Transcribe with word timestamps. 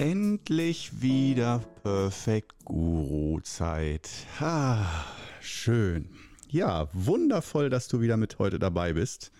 Endlich 0.00 1.02
wieder 1.02 1.58
Perfect 1.82 2.64
Guru 2.64 3.38
Zeit. 3.40 4.08
Ah, 4.38 5.04
schön. 5.42 6.08
Ja, 6.48 6.88
wundervoll, 6.94 7.68
dass 7.68 7.86
du 7.86 8.00
wieder 8.00 8.16
mit 8.16 8.38
heute 8.38 8.58
dabei 8.58 8.94
bist. 8.94 9.30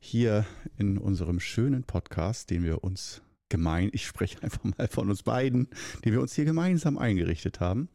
Hier 0.00 0.46
in 0.78 0.96
unserem 0.96 1.40
schönen 1.40 1.84
Podcast, 1.84 2.48
den 2.48 2.64
wir 2.64 2.82
uns 2.82 3.20
gemein, 3.50 3.90
ich 3.92 4.06
spreche 4.06 4.42
einfach 4.42 4.64
mal 4.64 4.88
von 4.88 5.10
uns 5.10 5.24
beiden, 5.24 5.68
den 6.06 6.14
wir 6.14 6.22
uns 6.22 6.32
hier 6.32 6.46
gemeinsam 6.46 6.96
eingerichtet 6.96 7.60
haben. 7.60 7.90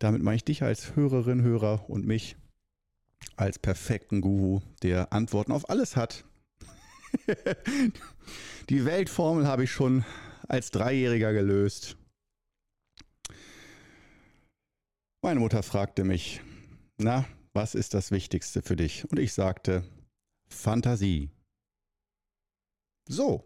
Damit 0.00 0.20
meine 0.20 0.34
ich 0.34 0.44
dich 0.44 0.64
als 0.64 0.96
Hörerin, 0.96 1.42
Hörer 1.42 1.88
und 1.88 2.04
mich 2.04 2.34
als 3.36 3.60
perfekten 3.60 4.20
Guru, 4.20 4.62
der 4.82 5.12
Antworten 5.12 5.52
auf 5.52 5.70
alles 5.70 5.94
hat. 5.94 6.24
Die 8.68 8.84
Weltformel 8.84 9.46
habe 9.46 9.62
ich 9.62 9.70
schon 9.70 10.04
als 10.48 10.70
Dreijähriger 10.70 11.32
gelöst. 11.32 11.96
Meine 15.22 15.40
Mutter 15.40 15.62
fragte 15.62 16.04
mich, 16.04 16.42
na, 16.98 17.24
was 17.52 17.74
ist 17.74 17.94
das 17.94 18.10
Wichtigste 18.10 18.62
für 18.62 18.76
dich? 18.76 19.10
Und 19.10 19.18
ich 19.18 19.32
sagte, 19.32 19.84
Fantasie. 20.48 21.30
So, 23.08 23.44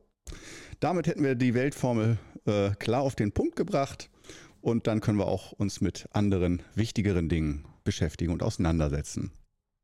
damit 0.80 1.06
hätten 1.06 1.22
wir 1.22 1.34
die 1.34 1.54
Weltformel 1.54 2.18
äh, 2.46 2.70
klar 2.70 3.02
auf 3.02 3.14
den 3.14 3.32
Punkt 3.32 3.56
gebracht 3.56 4.10
und 4.60 4.86
dann 4.86 5.00
können 5.00 5.18
wir 5.18 5.26
auch 5.26 5.52
uns 5.52 5.80
mit 5.80 6.08
anderen 6.12 6.62
wichtigeren 6.74 7.28
Dingen 7.28 7.64
beschäftigen 7.84 8.32
und 8.32 8.42
auseinandersetzen. 8.42 9.30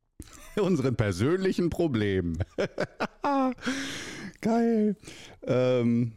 Unseren 0.56 0.96
persönlichen 0.96 1.70
Problemen. 1.70 2.38
Geil. 4.40 4.96
Ähm, 5.42 6.12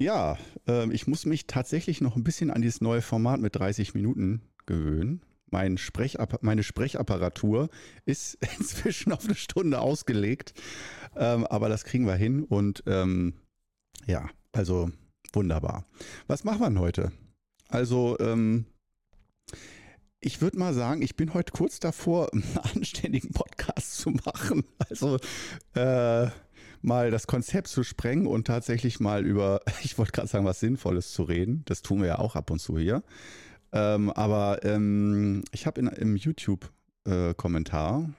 ja, 0.00 0.38
ähm, 0.66 0.90
ich 0.90 1.06
muss 1.06 1.26
mich 1.26 1.46
tatsächlich 1.46 2.00
noch 2.00 2.16
ein 2.16 2.24
bisschen 2.24 2.50
an 2.50 2.62
dieses 2.62 2.80
neue 2.80 3.02
Format 3.02 3.40
mit 3.40 3.54
30 3.54 3.94
Minuten 3.94 4.40
gewöhnen. 4.66 5.20
Mein 5.50 5.78
Sprechapp 5.78 6.42
meine 6.42 6.62
Sprechapparatur 6.62 7.68
ist 8.06 8.38
inzwischen 8.58 9.12
auf 9.12 9.24
eine 9.26 9.34
Stunde 9.34 9.80
ausgelegt, 9.80 10.54
ähm, 11.16 11.46
aber 11.46 11.68
das 11.68 11.84
kriegen 11.84 12.06
wir 12.06 12.14
hin 12.14 12.44
und 12.44 12.82
ähm, 12.86 13.34
ja, 14.06 14.30
also 14.52 14.90
wunderbar. 15.34 15.84
Was 16.26 16.44
machen 16.44 16.60
wir 16.60 16.68
denn 16.68 16.80
heute? 16.80 17.12
Also, 17.68 18.18
ähm, 18.20 18.64
ich 20.20 20.40
würde 20.40 20.58
mal 20.58 20.74
sagen, 20.74 21.02
ich 21.02 21.16
bin 21.16 21.34
heute 21.34 21.52
kurz 21.52 21.78
davor, 21.78 22.30
einen 22.32 22.58
anständigen 22.74 23.32
Podcast 23.32 23.98
zu 23.98 24.10
machen. 24.10 24.64
Also, 24.88 25.18
äh, 25.74 26.30
mal 26.82 27.10
das 27.10 27.26
Konzept 27.26 27.68
zu 27.68 27.82
sprengen 27.82 28.26
und 28.26 28.46
tatsächlich 28.46 29.00
mal 29.00 29.24
über, 29.24 29.60
ich 29.82 29.98
wollte 29.98 30.12
gerade 30.12 30.28
sagen, 30.28 30.44
was 30.44 30.60
Sinnvolles 30.60 31.12
zu 31.12 31.22
reden. 31.22 31.62
Das 31.66 31.82
tun 31.82 32.00
wir 32.00 32.08
ja 32.08 32.18
auch 32.18 32.36
ab 32.36 32.50
und 32.50 32.58
zu 32.60 32.78
hier. 32.78 33.02
Ähm, 33.72 34.10
aber 34.10 34.64
ähm, 34.64 35.44
ich 35.52 35.66
habe 35.66 35.80
im 35.80 36.16
YouTube 36.16 36.70
äh, 37.06 37.34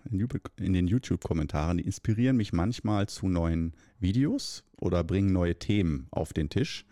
in, 0.09 0.27
in 0.57 0.73
den 0.73 0.87
YouTube-Kommentaren, 0.87 1.77
die 1.77 1.85
inspirieren 1.85 2.37
mich 2.37 2.53
manchmal 2.53 3.07
zu 3.07 3.27
neuen 3.27 3.73
Videos 3.99 4.63
oder 4.79 5.03
bringen 5.03 5.31
neue 5.31 5.57
Themen 5.57 6.07
auf 6.11 6.33
den 6.33 6.49
Tisch. 6.49 6.85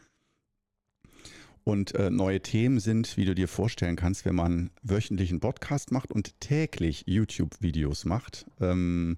Und 1.64 1.94
äh, 1.96 2.10
neue 2.10 2.42
Themen 2.42 2.80
sind, 2.80 3.16
wie 3.18 3.26
du 3.26 3.36
dir 3.36 3.48
vorstellen 3.48 3.96
kannst, 3.96 4.26
wenn 4.26 4.36
man 4.36 4.72
wöchentlichen 4.82 5.40
Podcast 5.40 5.92
macht 5.92 6.12
und 6.12 6.40
täglich 6.40 7.04
YouTube-Videos 7.06 8.06
macht. 8.06 8.46
Ähm, 8.60 9.18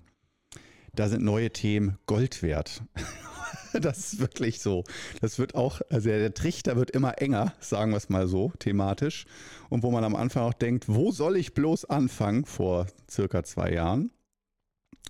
da 0.93 1.07
sind 1.07 1.23
neue 1.23 1.51
Themen 1.51 1.97
Gold 2.05 2.43
wert. 2.43 2.83
das 3.73 4.13
ist 4.13 4.19
wirklich 4.19 4.59
so. 4.59 4.83
Das 5.21 5.39
wird 5.39 5.55
auch, 5.55 5.81
also 5.89 6.09
der 6.09 6.33
Trichter 6.33 6.75
wird 6.75 6.91
immer 6.91 7.21
enger, 7.21 7.53
sagen 7.59 7.91
wir 7.91 7.97
es 7.97 8.09
mal 8.09 8.27
so, 8.27 8.51
thematisch. 8.59 9.25
Und 9.69 9.83
wo 9.83 9.91
man 9.91 10.03
am 10.03 10.15
Anfang 10.15 10.43
auch 10.43 10.53
denkt, 10.53 10.87
wo 10.87 11.11
soll 11.11 11.37
ich 11.37 11.53
bloß 11.53 11.85
anfangen, 11.85 12.45
vor 12.45 12.87
circa 13.09 13.43
zwei 13.43 13.71
Jahren, 13.71 14.11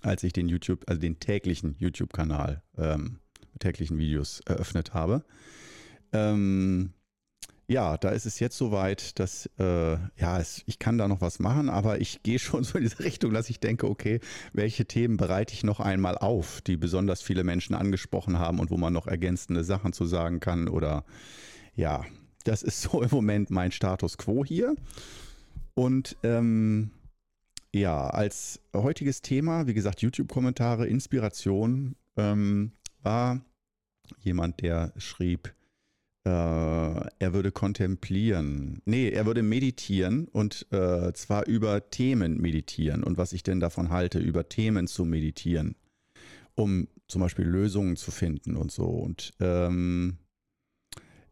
als 0.02 0.22
ich 0.22 0.32
den 0.32 0.48
YouTube, 0.48 0.84
also 0.86 1.00
den 1.00 1.18
täglichen 1.18 1.76
YouTube-Kanal 1.78 2.62
ähm, 2.76 3.18
täglichen 3.58 3.98
Videos 3.98 4.40
eröffnet 4.46 4.94
habe. 4.94 5.24
Ähm, 6.12 6.92
ja, 7.72 7.96
da 7.96 8.10
ist 8.10 8.26
es 8.26 8.38
jetzt 8.38 8.58
soweit, 8.58 9.18
dass 9.18 9.46
äh, 9.58 9.92
ja, 9.94 10.38
es, 10.38 10.62
ich 10.66 10.78
kann 10.78 10.98
da 10.98 11.08
noch 11.08 11.22
was 11.22 11.38
machen, 11.38 11.70
aber 11.70 12.00
ich 12.00 12.22
gehe 12.22 12.38
schon 12.38 12.64
so 12.64 12.76
in 12.76 12.84
diese 12.84 13.00
Richtung, 13.00 13.32
dass 13.32 13.48
ich 13.48 13.60
denke, 13.60 13.88
okay, 13.88 14.20
welche 14.52 14.84
Themen 14.84 15.16
bereite 15.16 15.54
ich 15.54 15.64
noch 15.64 15.80
einmal 15.80 16.18
auf, 16.18 16.60
die 16.60 16.76
besonders 16.76 17.22
viele 17.22 17.44
Menschen 17.44 17.74
angesprochen 17.74 18.38
haben 18.38 18.60
und 18.60 18.70
wo 18.70 18.76
man 18.76 18.92
noch 18.92 19.06
ergänzende 19.06 19.64
Sachen 19.64 19.92
zu 19.92 20.04
sagen 20.04 20.38
kann 20.38 20.68
oder 20.68 21.04
ja, 21.74 22.04
das 22.44 22.62
ist 22.62 22.82
so 22.82 23.02
im 23.02 23.10
Moment 23.10 23.50
mein 23.50 23.72
Status 23.72 24.18
quo 24.18 24.44
hier. 24.44 24.74
Und 25.74 26.16
ähm, 26.22 26.90
ja, 27.74 28.08
als 28.08 28.60
heutiges 28.74 29.22
Thema, 29.22 29.66
wie 29.66 29.72
gesagt, 29.72 30.02
YouTube-Kommentare, 30.02 30.86
Inspiration, 30.86 31.96
ähm, 32.18 32.72
war 33.02 33.40
jemand, 34.20 34.60
der 34.60 34.92
schrieb, 34.98 35.54
äh, 36.24 36.28
er 36.30 37.32
würde 37.32 37.50
kontemplieren. 37.50 38.80
Nee, 38.84 39.10
er 39.10 39.26
würde 39.26 39.42
meditieren 39.42 40.28
und 40.28 40.66
äh, 40.70 41.12
zwar 41.14 41.46
über 41.46 41.90
Themen 41.90 42.40
meditieren 42.40 43.02
und 43.02 43.18
was 43.18 43.32
ich 43.32 43.42
denn 43.42 43.60
davon 43.60 43.90
halte, 43.90 44.18
über 44.18 44.48
Themen 44.48 44.86
zu 44.86 45.04
meditieren, 45.04 45.74
um 46.54 46.88
zum 47.08 47.22
Beispiel 47.22 47.46
Lösungen 47.46 47.96
zu 47.96 48.10
finden 48.10 48.56
und 48.56 48.70
so. 48.70 48.84
Und 48.84 49.32
ähm, 49.40 50.18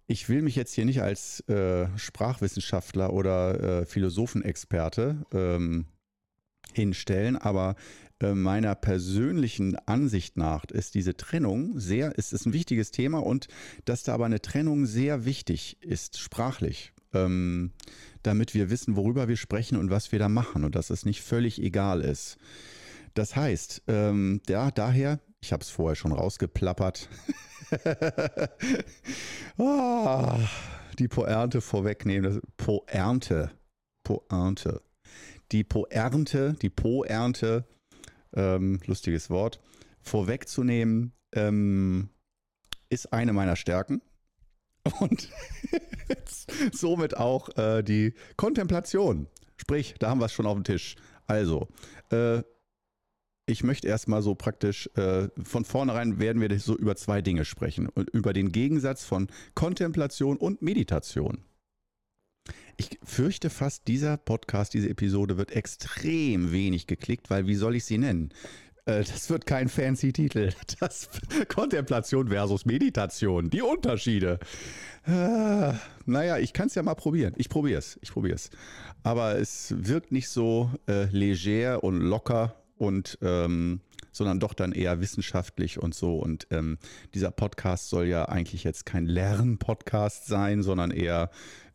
ich 0.06 0.29
will 0.29 0.43
mich 0.43 0.56
jetzt 0.56 0.75
hier 0.75 0.84
nicht 0.84 1.03
als 1.03 1.41
äh, 1.49 1.87
Sprachwissenschaftler 1.97 3.12
oder 3.12 3.83
äh, 3.83 3.87
Philosophenexperte 3.87 5.25
ähm, 5.33 5.87
hinstellen, 6.75 7.37
aber 7.37 7.77
meiner 8.22 8.75
persönlichen 8.75 9.76
Ansicht 9.86 10.36
nach 10.36 10.64
ist 10.66 10.94
diese 10.94 11.16
Trennung 11.16 11.78
sehr, 11.78 12.16
ist, 12.16 12.32
ist 12.32 12.47
ein 12.47 12.53
wichtiges 12.53 12.91
Thema 12.91 13.19
und 13.19 13.48
dass 13.84 14.03
da 14.03 14.14
aber 14.14 14.26
eine 14.26 14.41
Trennung 14.41 14.86
sehr 14.86 15.25
wichtig 15.25 15.78
ist, 15.81 16.19
sprachlich. 16.19 16.92
Ähm, 17.12 17.72
damit 18.22 18.54
wir 18.54 18.70
wissen, 18.70 18.94
worüber 18.94 19.26
wir 19.26 19.36
sprechen 19.36 19.76
und 19.76 19.91
was 19.91 20.12
wir 20.12 20.19
da 20.19 20.28
machen 20.28 20.64
und 20.64 20.76
dass 20.76 20.91
es 20.91 21.04
nicht 21.04 21.22
völlig 21.22 21.60
egal 21.60 22.03
ist. 22.03 22.36
Das 23.14 23.34
heißt, 23.34 23.82
ähm, 23.88 24.41
ja, 24.48 24.70
daher, 24.70 25.20
ich 25.41 25.52
habe 25.52 25.62
es 25.62 25.70
vorher 25.70 25.97
schon 25.97 26.12
rausgeplappert, 26.12 27.08
oh, 29.56 30.32
die 30.98 31.08
Poernte 31.08 31.60
vorwegnehmen, 31.60 32.41
Poernte, 32.56 33.50
Poernte, 34.04 34.82
die 35.50 35.64
Poernte, 35.64 36.54
die 36.62 36.70
Poernte 36.70 37.64
ähm, 38.35 38.81
lustiges 38.87 39.31
Wort, 39.31 39.61
vorwegzunehmen, 40.01 41.13
ähm, 41.33 42.11
ist 42.89 43.13
eine 43.13 43.33
meiner 43.33 43.57
Stärken. 43.57 44.03
Und 45.01 45.29
somit 46.73 47.17
auch 47.17 47.57
äh, 47.57 47.83
die 47.83 48.15
Kontemplation. 48.37 49.27
Sprich, 49.56 49.94
da 49.99 50.11
haben 50.11 50.21
wir 50.21 50.27
es 50.27 50.32
schon 50.32 50.47
auf 50.47 50.55
dem 50.55 50.65
Tisch. 50.65 50.97
Also, 51.27 51.69
äh, 52.11 52.43
ich 53.47 53.65
möchte 53.65 53.88
erstmal 53.88 54.23
so 54.23 54.35
praktisch, 54.35 54.88
äh, 54.94 55.29
von 55.43 55.65
vornherein 55.65 56.19
werden 56.19 56.41
wir 56.41 56.59
so 56.61 56.76
über 56.76 56.97
zwei 56.97 57.21
Dinge 57.21 57.44
sprechen. 57.44 57.88
Über 58.12 58.33
den 58.33 58.53
Gegensatz 58.53 59.05
von 59.05 59.29
Kontemplation 59.55 60.37
und 60.37 60.62
Meditation. 60.62 61.44
Ich 62.81 62.99
fürchte 63.05 63.50
fast, 63.50 63.88
dieser 63.88 64.17
Podcast, 64.17 64.73
diese 64.73 64.88
Episode 64.88 65.37
wird 65.37 65.50
extrem 65.50 66.50
wenig 66.50 66.87
geklickt, 66.87 67.29
weil 67.29 67.47
wie 67.47 67.55
soll 67.55 67.77
ich 67.77 67.85
sie 67.85 67.99
nennen? 67.99 68.31
Äh, 68.87 69.05
das 69.05 69.29
wird 69.29 69.44
kein 69.44 69.69
fancy 69.69 70.15
Titel. 70.15 70.55
Das 70.81 71.11
Kontemplation 71.49 72.29
versus 72.29 72.65
Meditation. 72.65 73.50
Die 73.50 73.61
Unterschiede. 73.61 74.38
Äh, 75.06 75.75
naja, 76.06 76.38
ich 76.38 76.55
kann 76.55 76.69
es 76.69 76.75
ja 76.75 76.82
mal 76.82 76.94
probieren. 76.94 77.35
Ich 77.37 77.50
probiere 77.50 77.81
es. 77.81 77.99
Ich 78.00 78.12
probiere 78.12 78.37
es. 78.37 78.49
Aber 79.03 79.38
es 79.38 79.75
wirkt 79.76 80.11
nicht 80.11 80.31
so 80.31 80.71
äh, 80.88 81.05
leger 81.11 81.85
und 81.85 82.00
locker 82.00 82.55
und 82.79 83.19
ähm, 83.21 83.83
sondern 84.11 84.41
doch 84.41 84.55
dann 84.55 84.73
eher 84.73 85.03
wissenschaftlich 85.03 85.79
und 85.79 85.94
so. 85.94 86.17
Und 86.17 86.47
ähm, 86.50 86.79
dieser 87.12 87.31
Podcast 87.31 87.91
soll 87.91 88.06
ja 88.06 88.25
eigentlich 88.25 88.65
jetzt 88.65 88.87
kein 88.87 89.05
Lernpodcast 89.05 90.26
sein, 90.26 90.62
sondern 90.62 90.91
eher 90.91 91.29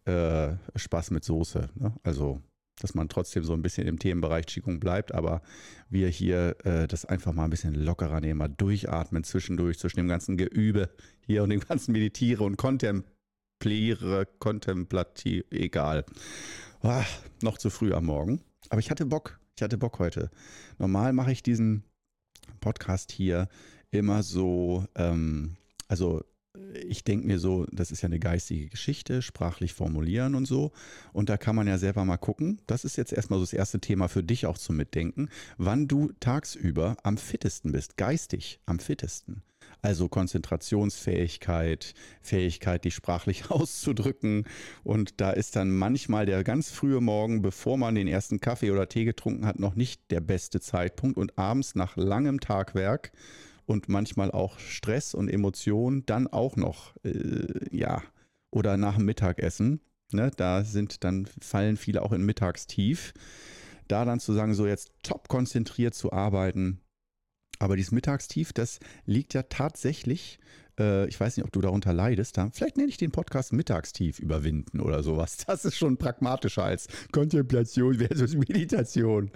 äh, 0.05 0.55
Spaß 0.75 1.11
mit 1.11 1.23
Soße. 1.23 1.69
Ne? 1.75 1.93
Also, 2.03 2.41
dass 2.79 2.93
man 2.93 3.09
trotzdem 3.09 3.43
so 3.43 3.53
ein 3.53 3.61
bisschen 3.61 3.87
im 3.87 3.99
Themenbereich 3.99 4.45
Qigong 4.45 4.79
bleibt, 4.79 5.13
aber 5.13 5.41
wir 5.89 6.09
hier 6.09 6.55
äh, 6.65 6.87
das 6.87 7.05
einfach 7.05 7.33
mal 7.33 7.45
ein 7.45 7.49
bisschen 7.49 7.73
lockerer 7.73 8.19
nehmen, 8.19 8.39
mal 8.39 8.49
durchatmen 8.49 9.23
zwischendurch, 9.23 9.79
zwischen 9.79 9.97
dem 9.97 10.07
ganzen 10.07 10.37
Geübe 10.37 10.89
hier 11.21 11.43
und 11.43 11.49
dem 11.49 11.61
ganzen 11.61 11.93
Meditiere 11.93 12.43
und 12.43 12.57
Kontempliere, 12.57 14.27
Kontemplativ, 14.39 15.45
egal. 15.51 16.05
Ah, 16.81 17.05
noch 17.41 17.57
zu 17.57 17.69
früh 17.69 17.93
am 17.93 18.05
Morgen. 18.05 18.41
Aber 18.69 18.79
ich 18.79 18.91
hatte 18.91 19.05
Bock. 19.05 19.39
Ich 19.55 19.63
hatte 19.63 19.77
Bock 19.77 19.99
heute. 19.99 20.29
Normal 20.77 21.13
mache 21.13 21.31
ich 21.31 21.41
diesen 21.41 21.83
Podcast 22.59 23.11
hier 23.11 23.47
immer 23.91 24.21
so, 24.21 24.85
ähm, 24.95 25.55
also 25.87 26.23
ich 26.87 27.03
denke 27.03 27.27
mir 27.27 27.39
so, 27.39 27.65
das 27.71 27.91
ist 27.91 28.01
ja 28.01 28.07
eine 28.07 28.19
geistige 28.19 28.67
Geschichte, 28.67 29.21
sprachlich 29.21 29.73
formulieren 29.73 30.35
und 30.35 30.45
so. 30.45 30.71
Und 31.13 31.29
da 31.29 31.37
kann 31.37 31.55
man 31.55 31.67
ja 31.67 31.77
selber 31.77 32.05
mal 32.05 32.17
gucken. 32.17 32.61
Das 32.67 32.85
ist 32.85 32.97
jetzt 32.97 33.13
erstmal 33.13 33.39
so 33.39 33.43
das 33.45 33.53
erste 33.53 33.79
Thema 33.79 34.07
für 34.07 34.23
dich 34.23 34.45
auch 34.45 34.57
zum 34.57 34.77
Mitdenken, 34.77 35.29
wann 35.57 35.87
du 35.87 36.11
tagsüber 36.19 36.97
am 37.03 37.17
fittesten 37.17 37.71
bist, 37.71 37.97
geistig 37.97 38.59
am 38.65 38.79
fittesten. 38.79 39.41
Also 39.81 40.09
Konzentrationsfähigkeit, 40.09 41.93
Fähigkeit, 42.21 42.85
dich 42.85 42.95
sprachlich 42.95 43.45
auszudrücken. 43.51 44.45
Und 44.83 45.21
da 45.21 45.31
ist 45.31 45.55
dann 45.55 45.69
manchmal 45.69 46.25
der 46.25 46.43
ganz 46.43 46.71
frühe 46.71 47.01
Morgen, 47.01 47.41
bevor 47.41 47.77
man 47.77 47.95
den 47.95 48.07
ersten 48.07 48.39
Kaffee 48.39 48.71
oder 48.71 48.89
Tee 48.89 49.05
getrunken 49.05 49.45
hat, 49.45 49.59
noch 49.59 49.75
nicht 49.75 50.01
der 50.09 50.21
beste 50.21 50.59
Zeitpunkt. 50.59 51.17
Und 51.17 51.37
abends 51.37 51.75
nach 51.75 51.95
langem 51.97 52.39
Tagwerk 52.39 53.11
und 53.65 53.89
manchmal 53.89 54.31
auch 54.31 54.59
Stress 54.59 55.13
und 55.13 55.29
Emotionen 55.29 56.05
dann 56.05 56.27
auch 56.27 56.55
noch, 56.55 56.95
äh, 57.03 57.75
ja, 57.75 58.01
oder 58.51 58.77
nach 58.77 58.95
dem 58.95 59.05
Mittagessen. 59.05 59.81
Ne, 60.11 60.31
da 60.37 60.63
sind 60.63 61.03
dann 61.03 61.27
fallen 61.41 61.77
viele 61.77 62.03
auch 62.03 62.11
in 62.11 62.23
Mittagstief. 62.25 63.13
Da 63.87 64.05
dann 64.05 64.19
zu 64.19 64.33
sagen, 64.33 64.53
so 64.53 64.65
jetzt 64.65 64.91
top 65.03 65.27
konzentriert 65.27 65.93
zu 65.93 66.11
arbeiten. 66.11 66.79
Aber 67.59 67.75
dieses 67.75 67.91
Mittagstief, 67.91 68.53
das 68.53 68.79
liegt 69.05 69.33
ja 69.33 69.43
tatsächlich, 69.43 70.39
äh, 70.79 71.07
ich 71.07 71.19
weiß 71.19 71.37
nicht, 71.37 71.45
ob 71.45 71.51
du 71.51 71.61
darunter 71.61 71.93
leidest, 71.93 72.37
da, 72.37 72.49
vielleicht 72.51 72.77
nenne 72.77 72.89
ich 72.89 72.97
den 72.97 73.11
Podcast 73.11 73.53
Mittagstief 73.53 74.19
überwinden 74.19 74.79
oder 74.79 75.03
sowas. 75.03 75.37
Das 75.47 75.65
ist 75.65 75.77
schon 75.77 75.97
pragmatischer 75.97 76.63
als 76.63 76.87
Kontemplation 77.11 77.95
versus 77.95 78.35
Meditation. 78.35 79.31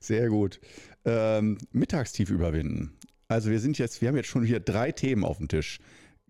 Sehr 0.00 0.28
gut. 0.28 0.60
Ähm, 1.04 1.58
Mittagstief 1.72 2.30
überwinden. 2.30 2.96
Also 3.28 3.50
wir 3.50 3.60
sind 3.60 3.78
jetzt, 3.78 4.00
wir 4.00 4.08
haben 4.08 4.16
jetzt 4.16 4.28
schon 4.28 4.44
wieder 4.44 4.60
drei 4.60 4.92
Themen 4.92 5.24
auf 5.24 5.38
dem 5.38 5.48
Tisch. 5.48 5.78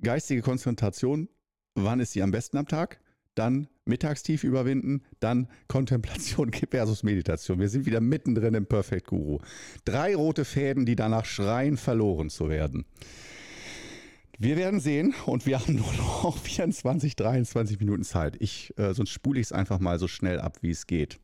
Geistige 0.03 0.43
Konzentration, 0.43 1.29
wann 1.75 2.01
ist 2.01 2.13
sie 2.13 2.23
am 2.23 2.31
besten 2.31 2.57
am 2.57 2.69
Tag? 2.69 3.01
Dann 3.35 3.69
Mittagstief 3.85 4.45
überwinden, 4.45 5.03
dann 5.21 5.49
Kontemplation 5.69 6.53
versus 6.71 7.03
Meditation. 7.03 7.61
Wir 7.61 7.69
sind 7.69 7.87
wieder 7.87 8.01
mittendrin 8.01 8.55
im 8.55 8.67
Perfect 8.67 9.07
Guru. 9.07 9.39
Drei 9.85 10.17
rote 10.17 10.45
Fäden, 10.45 10.87
die 10.87 10.97
danach 10.97 11.25
schreien, 11.25 11.77
verloren 11.77 12.31
zu 12.31 12.49
werden. 12.49 12.87
Wir 14.39 14.57
werden 14.57 14.81
sehen 14.81 15.15
und 15.25 15.47
wir 15.47 15.61
haben 15.61 15.75
nur 15.77 15.93
noch 15.95 16.39
24, 16.39 17.15
23 17.17 17.79
Minuten 17.79 18.05
Zeit. 18.05 18.37
Ich, 18.41 18.77
äh, 18.79 18.95
sonst 18.95 19.11
spule 19.11 19.41
ich 19.41 19.47
es 19.47 19.53
einfach 19.53 19.79
mal 19.79 19.99
so 19.99 20.09
schnell 20.09 20.41
ab, 20.41 20.59
wie 20.63 20.71
es 20.71 20.87
geht. 20.87 21.21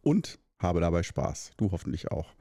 Und 0.00 0.38
habe 0.58 0.80
dabei 0.80 1.02
Spaß. 1.02 1.52
Du 1.56 1.70
hoffentlich 1.72 2.10
auch. 2.10 2.34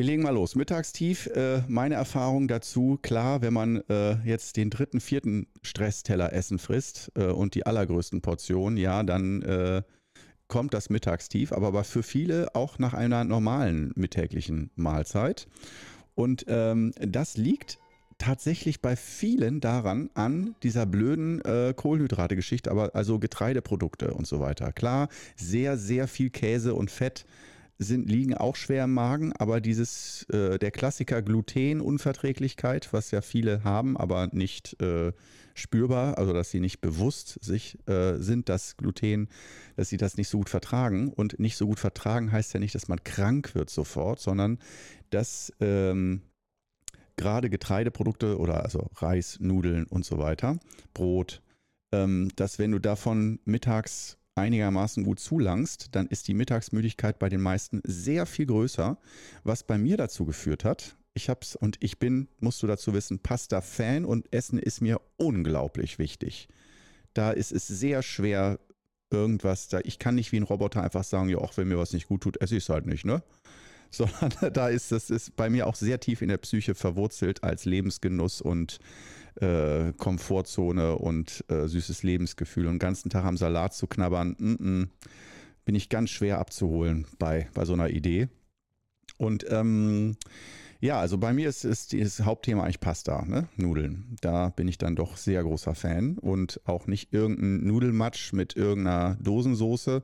Wir 0.00 0.06
legen 0.06 0.22
mal 0.22 0.30
los. 0.30 0.54
Mittagstief, 0.54 1.26
äh, 1.26 1.60
meine 1.68 1.96
Erfahrung 1.96 2.48
dazu, 2.48 2.98
klar, 3.02 3.42
wenn 3.42 3.52
man 3.52 3.82
äh, 3.90 4.14
jetzt 4.24 4.56
den 4.56 4.70
dritten, 4.70 4.98
vierten 4.98 5.46
Stressteller 5.60 6.32
Essen 6.32 6.58
frisst 6.58 7.12
äh, 7.16 7.24
und 7.26 7.54
die 7.54 7.66
allergrößten 7.66 8.22
Portionen, 8.22 8.78
ja, 8.78 9.02
dann 9.02 9.42
äh, 9.42 9.82
kommt 10.48 10.72
das 10.72 10.88
Mittagstief, 10.88 11.52
aber 11.52 11.84
für 11.84 12.02
viele 12.02 12.54
auch 12.54 12.78
nach 12.78 12.94
einer 12.94 13.24
normalen 13.24 13.92
mittäglichen 13.94 14.70
Mahlzeit. 14.74 15.48
Und 16.14 16.46
ähm, 16.48 16.94
das 16.98 17.36
liegt 17.36 17.78
tatsächlich 18.16 18.80
bei 18.80 18.96
vielen 18.96 19.60
daran 19.60 20.08
an 20.14 20.54
dieser 20.62 20.86
blöden 20.86 21.44
äh, 21.44 21.74
Kohlenhydrate-Geschichte, 21.76 22.70
aber 22.70 22.94
also 22.94 23.18
Getreideprodukte 23.18 24.14
und 24.14 24.26
so 24.26 24.40
weiter. 24.40 24.72
Klar, 24.72 25.10
sehr, 25.36 25.76
sehr 25.76 26.08
viel 26.08 26.30
Käse 26.30 26.74
und 26.74 26.90
Fett 26.90 27.26
sind, 27.82 28.10
liegen 28.10 28.34
auch 28.34 28.56
schwer 28.56 28.84
im 28.84 28.92
Magen, 28.92 29.32
aber 29.32 29.60
dieses, 29.62 30.24
äh, 30.28 30.58
der 30.58 30.70
Klassiker 30.70 31.22
Glutenunverträglichkeit, 31.22 32.92
was 32.92 33.10
ja 33.10 33.22
viele 33.22 33.64
haben, 33.64 33.96
aber 33.96 34.28
nicht 34.32 34.80
äh, 34.82 35.12
spürbar, 35.54 36.18
also 36.18 36.34
dass 36.34 36.50
sie 36.50 36.60
nicht 36.60 36.82
bewusst 36.82 37.42
sich 37.42 37.78
äh, 37.88 38.18
sind, 38.18 38.50
dass 38.50 38.76
Gluten, 38.76 39.28
dass 39.76 39.88
sie 39.88 39.96
das 39.96 40.18
nicht 40.18 40.28
so 40.28 40.38
gut 40.38 40.50
vertragen. 40.50 41.08
Und 41.08 41.40
nicht 41.40 41.56
so 41.56 41.66
gut 41.66 41.80
vertragen 41.80 42.30
heißt 42.30 42.52
ja 42.52 42.60
nicht, 42.60 42.74
dass 42.74 42.88
man 42.88 43.02
krank 43.02 43.54
wird 43.54 43.70
sofort, 43.70 44.20
sondern 44.20 44.58
dass 45.08 45.50
ähm, 45.60 46.20
gerade 47.16 47.48
Getreideprodukte 47.48 48.38
oder 48.38 48.62
also 48.62 48.90
Reis, 48.96 49.38
Nudeln 49.40 49.86
und 49.86 50.04
so 50.04 50.18
weiter, 50.18 50.58
Brot, 50.92 51.40
ähm, 51.92 52.28
dass 52.36 52.58
wenn 52.58 52.72
du 52.72 52.78
davon 52.78 53.40
mittags 53.46 54.18
einigermaßen 54.40 55.04
gut 55.04 55.20
zulangst, 55.20 55.88
dann 55.92 56.06
ist 56.06 56.28
die 56.28 56.34
Mittagsmüdigkeit 56.34 57.18
bei 57.18 57.28
den 57.28 57.40
meisten 57.40 57.80
sehr 57.84 58.26
viel 58.26 58.46
größer, 58.46 58.98
was 59.44 59.62
bei 59.62 59.78
mir 59.78 59.96
dazu 59.96 60.24
geführt 60.24 60.64
hat. 60.64 60.96
Ich 61.14 61.28
hab's 61.28 61.56
und 61.56 61.76
ich 61.80 61.98
bin, 61.98 62.28
musst 62.40 62.62
du 62.62 62.66
dazu 62.66 62.94
wissen, 62.94 63.18
Pasta-Fan 63.18 64.04
und 64.04 64.32
Essen 64.32 64.58
ist 64.58 64.80
mir 64.80 65.00
unglaublich 65.16 65.98
wichtig. 65.98 66.48
Da 67.14 67.32
ist 67.32 67.52
es 67.52 67.66
sehr 67.66 68.02
schwer, 68.02 68.58
irgendwas, 69.10 69.68
da 69.68 69.80
ich 69.82 69.98
kann 69.98 70.14
nicht 70.14 70.32
wie 70.32 70.36
ein 70.36 70.44
Roboter 70.44 70.82
einfach 70.82 71.04
sagen, 71.04 71.28
ja, 71.28 71.38
auch 71.38 71.56
wenn 71.56 71.68
mir 71.68 71.78
was 71.78 71.92
nicht 71.92 72.08
gut 72.08 72.22
tut, 72.22 72.40
esse 72.40 72.56
ich 72.56 72.64
es 72.64 72.68
halt 72.68 72.86
nicht, 72.86 73.04
ne? 73.04 73.22
Sondern 73.90 74.30
da 74.52 74.68
ist 74.68 74.92
das 74.92 75.10
ist 75.10 75.34
bei 75.34 75.50
mir 75.50 75.66
auch 75.66 75.74
sehr 75.74 75.98
tief 75.98 76.22
in 76.22 76.28
der 76.28 76.38
Psyche 76.38 76.74
verwurzelt 76.74 77.42
als 77.42 77.64
Lebensgenuss 77.64 78.40
und 78.40 78.78
äh, 79.40 79.92
Komfortzone 79.96 80.96
und 80.96 81.44
äh, 81.48 81.66
süßes 81.66 82.02
Lebensgefühl 82.02 82.66
und 82.66 82.74
den 82.74 82.78
ganzen 82.78 83.10
Tag 83.10 83.24
am 83.24 83.36
Salat 83.36 83.74
zu 83.74 83.86
knabbern, 83.86 84.36
mm 84.38 84.54
-mm, 84.54 84.88
bin 85.64 85.74
ich 85.74 85.88
ganz 85.88 86.10
schwer 86.10 86.38
abzuholen 86.38 87.06
bei, 87.18 87.48
bei 87.54 87.64
so 87.64 87.72
einer 87.72 87.90
Idee. 87.90 88.28
Und 89.18 89.44
ähm, 89.50 90.16
ja, 90.80 90.98
also 90.98 91.18
bei 91.18 91.34
mir 91.34 91.48
ist, 91.48 91.64
ist 91.64 91.92
das 91.92 92.24
Hauptthema 92.24 92.64
eigentlich 92.64 92.80
Pasta, 92.80 93.24
ne? 93.26 93.48
Nudeln. 93.56 94.16
Da 94.22 94.48
bin 94.48 94.66
ich 94.66 94.78
dann 94.78 94.96
doch 94.96 95.18
sehr 95.18 95.42
großer 95.42 95.74
Fan 95.74 96.16
und 96.16 96.60
auch 96.64 96.86
nicht 96.86 97.12
irgendein 97.12 97.66
Nudelmatsch 97.66 98.32
mit 98.32 98.56
irgendeiner 98.56 99.16
Dosensoße, 99.20 100.02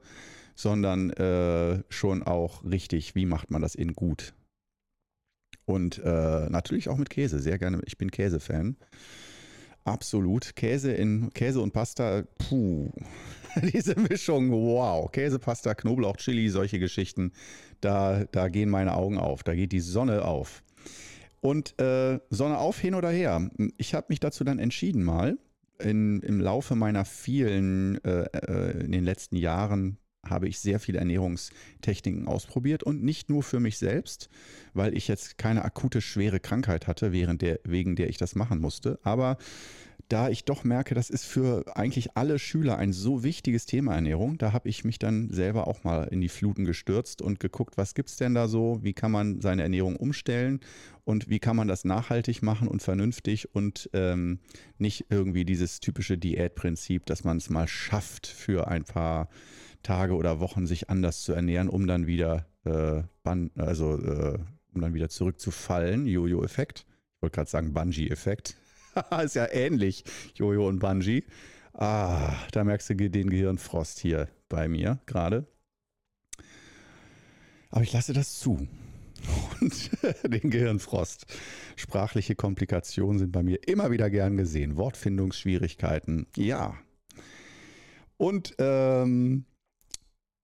sondern 0.55 1.11
äh, 1.11 1.83
schon 1.89 2.23
auch 2.23 2.63
richtig, 2.65 3.15
wie 3.15 3.25
macht 3.25 3.51
man 3.51 3.63
das 3.63 3.75
in 3.75 3.95
gut. 3.95 4.35
Und 5.67 5.99
äh, 5.99 6.49
natürlich 6.49 6.89
auch 6.89 6.97
mit 6.97 7.11
Käse, 7.11 7.41
sehr 7.41 7.59
gerne. 7.59 7.81
Ich 7.87 7.99
bin 7.99 8.11
Käsefan. 8.11 8.77
Absolut. 9.85 10.57
Käse 10.57 10.93
in 10.93 11.31
Käse 11.33 11.61
und 11.61 11.73
Pasta, 11.73 12.23
puh. 12.39 12.91
Diese 13.73 13.99
Mischung, 13.99 14.51
wow. 14.51 15.11
Käse, 15.11 15.39
Pasta, 15.39 15.75
Knoblauch, 15.75 16.17
Chili, 16.17 16.49
solche 16.49 16.79
Geschichten. 16.79 17.33
Da, 17.81 18.25
da 18.31 18.49
gehen 18.49 18.71
meine 18.71 18.95
Augen 18.95 19.19
auf. 19.19 19.43
Da 19.43 19.55
geht 19.55 19.73
die 19.73 19.81
Sonne 19.81 20.25
auf. 20.25 20.63
Und 21.41 21.79
äh, 21.81 22.19
Sonne 22.31 22.59
auf, 22.59 22.79
hin 22.79 22.95
oder 22.95 23.11
her. 23.11 23.51
Ich 23.77 23.95
habe 23.95 24.07
mich 24.09 24.21
dazu 24.21 24.45
dann 24.45 24.59
entschieden, 24.59 25.05
mal 25.05 25.39
in, 25.79 26.21
im 26.21 26.41
Laufe 26.41 26.75
meiner 26.75 27.05
vielen, 27.05 28.03
äh, 28.05 28.25
äh 28.33 28.85
in 28.85 28.93
den 28.93 29.05
letzten 29.05 29.37
Jahren 29.37 29.99
habe 30.31 30.49
ich 30.49 30.59
sehr 30.59 30.81
viele 30.81 30.99
Ernährungstechniken 30.99 32.27
ausprobiert 32.27 32.83
und 32.83 33.03
nicht 33.03 33.31
nur 33.31 33.43
für 33.43 33.61
mich 33.61 33.79
selbst, 33.79 34.29
weil 34.75 34.97
ich 34.97 35.09
jetzt 35.09 35.39
keine 35.39 35.65
akute 35.65 36.01
schwere 36.01 36.41
Krankheit 36.41 36.87
hatte, 36.87 37.13
während 37.13 37.43
der, 37.43 37.61
wegen 37.65 37.97
der 37.97 38.09
ich 38.09 38.19
das 38.19 38.35
machen 38.35 38.61
musste. 38.61 38.99
Aber 39.03 39.39
da 40.09 40.29
ich 40.29 40.45
doch 40.45 40.63
merke, 40.63 40.95
das 40.95 41.11
ist 41.11 41.25
für 41.25 41.65
eigentlich 41.77 42.17
alle 42.17 42.39
Schüler 42.39 42.79
ein 42.79 42.93
so 42.93 43.25
wichtiges 43.25 43.67
Thema 43.67 43.95
Ernährung, 43.95 44.39
da 44.39 44.53
habe 44.53 44.69
ich 44.69 44.85
mich 44.85 44.99
dann 44.99 45.31
selber 45.31 45.67
auch 45.67 45.83
mal 45.85 46.05
in 46.05 46.21
die 46.21 46.29
Fluten 46.29 46.65
gestürzt 46.65 47.23
und 47.23 47.41
geguckt, 47.41 47.77
was 47.77 47.95
gibt 47.95 48.11
es 48.11 48.17
denn 48.17 48.35
da 48.35 48.47
so, 48.47 48.79
wie 48.83 48.93
kann 48.93 49.11
man 49.11 49.41
seine 49.41 49.63
Ernährung 49.63 49.97
umstellen 49.97 50.61
und 51.05 51.29
wie 51.29 51.41
kann 51.41 51.57
man 51.57 51.67
das 51.67 51.85
nachhaltig 51.85 52.43
machen 52.43 52.69
und 52.69 52.83
vernünftig 52.83 53.55
und 53.55 53.91
ähm, 53.95 54.39
nicht 54.79 55.07
irgendwie 55.11 55.45
dieses 55.45 55.81
typische 55.81 56.17
Diätprinzip, 56.19 57.05
dass 57.07 57.25
man 57.25 57.39
es 57.39 57.51
mal 57.51 57.67
schafft 57.67 58.27
für 58.27 58.69
ein 58.69 58.85
paar 58.85 59.29
Tage 59.83 60.15
oder 60.15 60.41
Wochen 60.41 60.67
sich 60.67 60.91
anders 60.91 61.23
zu 61.23 61.33
ernähren, 61.33 61.69
um 61.69 61.87
dann 61.87 62.07
wieder, 62.07 62.47
äh, 62.65 63.03
also 63.57 63.99
äh, 63.99 64.39
um 64.75 64.81
dann 64.81 64.95
wieder 64.95 65.09
zurückzufallen. 65.09 66.07
Jojo-Effekt. 66.07 66.87
Ich 67.17 67.23
wollte 67.23 67.37
gerade 67.37 67.51
sagen 67.51 67.73
Bungee-Effekt. 67.73 68.57
ist 69.25 69.35
ja 69.35 69.47
ähnlich, 69.51 70.05
Jojo 70.35 70.69
und 70.69 70.79
Bungee. 70.79 71.25
Ah, 71.73 72.35
da 72.53 72.65
merkst 72.65 72.91
du 72.91 72.95
den 73.11 73.31
Gehirnfrost 73.31 73.99
hier 74.01 74.29
bei 74.49 74.69
mir 74.69 74.99
gerade. 75.07 75.47
Aber 77.71 77.83
ich 77.83 77.93
lasse 77.93 78.13
das 78.13 78.39
zu. 78.39 78.67
Und 79.61 79.91
den 80.25 80.51
Gehirnfrost. 80.51 81.27
Sprachliche 81.75 82.35
Komplikationen 82.35 83.19
sind 83.19 83.33
bei 83.33 83.43
mir 83.43 83.67
immer 83.67 83.91
wieder 83.91 84.09
gern 84.09 84.37
gesehen. 84.37 84.77
Wortfindungsschwierigkeiten, 84.77 86.27
ja. 86.37 86.79
Und 88.17 88.55
ähm, 88.59 89.45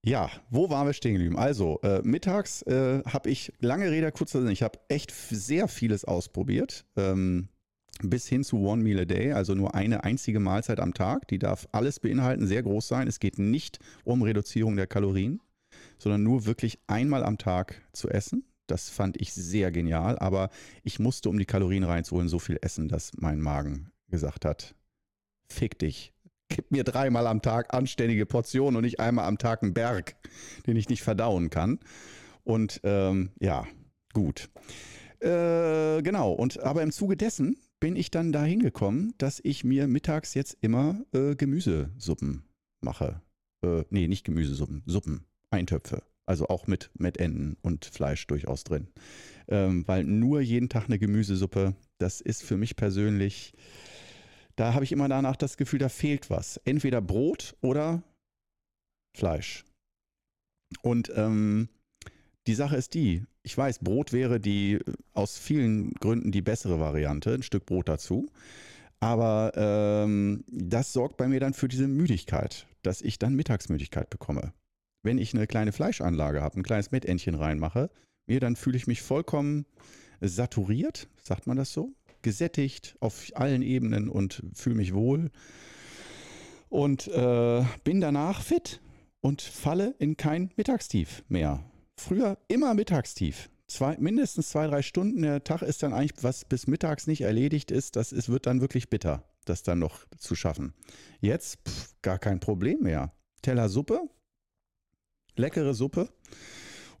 ja, 0.05 0.29
wo 0.49 0.69
waren 0.69 0.85
wir 0.85 0.93
stehen 0.93 1.13
geblieben? 1.13 1.37
Also, 1.37 1.79
äh, 1.81 2.01
mittags 2.03 2.61
äh, 2.63 3.01
habe 3.05 3.29
ich, 3.29 3.53
lange 3.59 3.89
Rede, 3.89 4.11
kurzer 4.11 4.41
Sinn, 4.41 4.51
ich 4.51 4.61
habe 4.61 4.79
echt 4.89 5.11
sehr 5.11 5.67
vieles 5.67 6.03
ausprobiert. 6.03 6.85
Ähm, 6.97 7.47
bis 8.03 8.27
hin 8.27 8.43
zu 8.43 8.57
One 8.59 8.83
Meal 8.83 8.99
a 8.99 9.05
Day, 9.05 9.31
also 9.31 9.55
nur 9.55 9.75
eine 9.75 10.03
einzige 10.03 10.39
Mahlzeit 10.39 10.79
am 10.79 10.93
Tag. 10.93 11.27
Die 11.27 11.39
darf 11.39 11.67
alles 11.71 11.99
beinhalten, 11.99 12.47
sehr 12.47 12.63
groß 12.63 12.87
sein. 12.87 13.07
Es 13.07 13.19
geht 13.19 13.39
nicht 13.39 13.79
um 14.03 14.21
Reduzierung 14.21 14.75
der 14.75 14.87
Kalorien, 14.87 15.41
sondern 15.97 16.23
nur 16.23 16.45
wirklich 16.45 16.79
einmal 16.87 17.23
am 17.23 17.37
Tag 17.37 17.81
zu 17.93 18.09
essen. 18.09 18.45
Das 18.67 18.89
fand 18.89 19.19
ich 19.19 19.33
sehr 19.33 19.71
genial, 19.71 20.17
aber 20.19 20.49
ich 20.83 20.99
musste, 20.99 21.29
um 21.29 21.37
die 21.37 21.45
Kalorien 21.45 21.83
reinzuholen, 21.83 22.29
so 22.29 22.39
viel 22.39 22.57
essen, 22.61 22.87
dass 22.87 23.11
mein 23.17 23.41
Magen 23.41 23.91
gesagt 24.09 24.45
hat, 24.45 24.75
fick 25.47 25.77
dich. 25.79 26.13
Gib 26.49 26.71
mir 26.71 26.83
dreimal 26.83 27.27
am 27.27 27.41
Tag 27.41 27.73
anständige 27.73 28.25
Portionen 28.25 28.77
und 28.77 28.83
nicht 28.83 28.99
einmal 28.99 29.25
am 29.25 29.37
Tag 29.37 29.63
einen 29.63 29.73
Berg, 29.73 30.15
den 30.67 30.77
ich 30.77 30.87
nicht 30.87 31.01
verdauen 31.01 31.49
kann. 31.49 31.79
Und 32.43 32.79
ähm, 32.83 33.31
ja, 33.39 33.65
gut. 34.13 34.49
Äh, 35.19 36.01
genau, 36.01 36.33
und 36.33 36.59
aber 36.59 36.83
im 36.83 36.91
Zuge 36.91 37.17
dessen 37.17 37.57
bin 37.83 37.97
ich 37.97 38.11
dann 38.11 38.31
dahin 38.31 38.61
gekommen, 38.61 39.13
dass 39.17 39.41
ich 39.43 39.65
mir 39.65 39.89
mittags 39.89 40.35
jetzt 40.35 40.57
immer 40.61 41.03
äh, 41.11 41.35
Gemüsesuppen 41.35 42.45
mache. 42.79 43.21
Äh, 43.61 43.83
nee, 43.89 44.07
nicht 44.07 44.23
Gemüsesuppen, 44.23 44.83
Suppen, 44.85 45.25
Eintöpfe. 45.49 46.01
Also 46.25 46.47
auch 46.47 46.65
mit, 46.65 46.91
mit 46.93 47.17
Enten 47.17 47.57
und 47.61 47.83
Fleisch 47.83 48.25
durchaus 48.27 48.63
drin. 48.63 48.87
Ähm, 49.49 49.85
weil 49.85 50.05
nur 50.05 50.39
jeden 50.39 50.69
Tag 50.69 50.85
eine 50.85 50.97
Gemüsesuppe, 50.97 51.75
das 51.97 52.21
ist 52.21 52.43
für 52.43 52.55
mich 52.55 52.77
persönlich, 52.77 53.51
da 54.55 54.73
habe 54.73 54.85
ich 54.85 54.93
immer 54.93 55.09
danach 55.09 55.35
das 55.35 55.57
Gefühl, 55.57 55.79
da 55.79 55.89
fehlt 55.89 56.29
was. 56.29 56.55
Entweder 56.63 57.01
Brot 57.01 57.53
oder 57.59 58.01
Fleisch. 59.13 59.65
Und 60.83 61.11
ähm, 61.17 61.67
die 62.47 62.55
Sache 62.55 62.77
ist 62.77 62.93
die, 62.93 63.25
ich 63.43 63.57
weiß, 63.57 63.79
Brot 63.79 64.13
wäre 64.13 64.39
die 64.39 64.79
aus 65.13 65.37
vielen 65.37 65.93
Gründen 65.95 66.31
die 66.31 66.41
bessere 66.41 66.79
Variante, 66.79 67.33
ein 67.33 67.43
Stück 67.43 67.65
Brot 67.65 67.89
dazu. 67.89 68.29
Aber 69.01 69.51
ähm, 69.55 70.45
das 70.47 70.93
sorgt 70.93 71.17
bei 71.17 71.27
mir 71.27 71.41
dann 71.41 71.53
für 71.53 71.67
diese 71.67 71.89
Müdigkeit, 71.89 72.65
dass 72.83 73.01
ich 73.01 73.19
dann 73.19 73.35
Mittagsmüdigkeit 73.35 74.09
bekomme. 74.09 74.53
Wenn 75.03 75.17
ich 75.17 75.33
eine 75.33 75.45
kleine 75.45 75.73
Fleischanlage 75.73 76.41
habe, 76.41 76.57
ein 76.57 76.63
kleines 76.63 76.91
Mettentchen 76.91 77.35
reinmache, 77.35 77.89
mir 78.27 78.39
dann 78.39 78.55
fühle 78.55 78.77
ich 78.77 78.87
mich 78.87 79.01
vollkommen 79.01 79.65
saturiert, 80.21 81.09
sagt 81.21 81.47
man 81.47 81.57
das 81.57 81.73
so, 81.73 81.91
gesättigt 82.21 82.95
auf 83.01 83.25
allen 83.33 83.61
Ebenen 83.61 84.07
und 84.07 84.41
fühle 84.53 84.75
mich 84.75 84.93
wohl 84.93 85.29
und 86.69 87.09
äh, 87.09 87.65
bin 87.83 87.99
danach 87.99 88.41
fit 88.41 88.79
und 89.19 89.41
falle 89.41 89.95
in 89.99 90.15
kein 90.15 90.51
Mittagstief 90.55 91.25
mehr. 91.27 91.61
Früher 91.95 92.37
immer 92.47 92.73
Mittagstief. 92.73 93.49
Zwei, 93.67 93.97
mindestens 93.97 94.49
zwei, 94.49 94.67
drei 94.67 94.81
Stunden. 94.81 95.21
Der 95.21 95.43
Tag 95.43 95.61
ist 95.61 95.83
dann 95.83 95.93
eigentlich, 95.93 96.23
was 96.23 96.45
bis 96.45 96.67
mittags 96.67 97.07
nicht 97.07 97.21
erledigt 97.21 97.71
ist, 97.71 97.95
das 97.95 98.11
ist, 98.11 98.29
wird 98.29 98.45
dann 98.45 98.61
wirklich 98.61 98.89
bitter, 98.89 99.23
das 99.45 99.63
dann 99.63 99.79
noch 99.79 100.05
zu 100.17 100.35
schaffen. 100.35 100.73
Jetzt 101.21 101.59
pff, 101.67 101.95
gar 102.01 102.19
kein 102.19 102.39
Problem 102.39 102.81
mehr. 102.81 103.13
Teller 103.41 103.69
Suppe, 103.69 104.01
leckere 105.35 105.73
Suppe. 105.73 106.09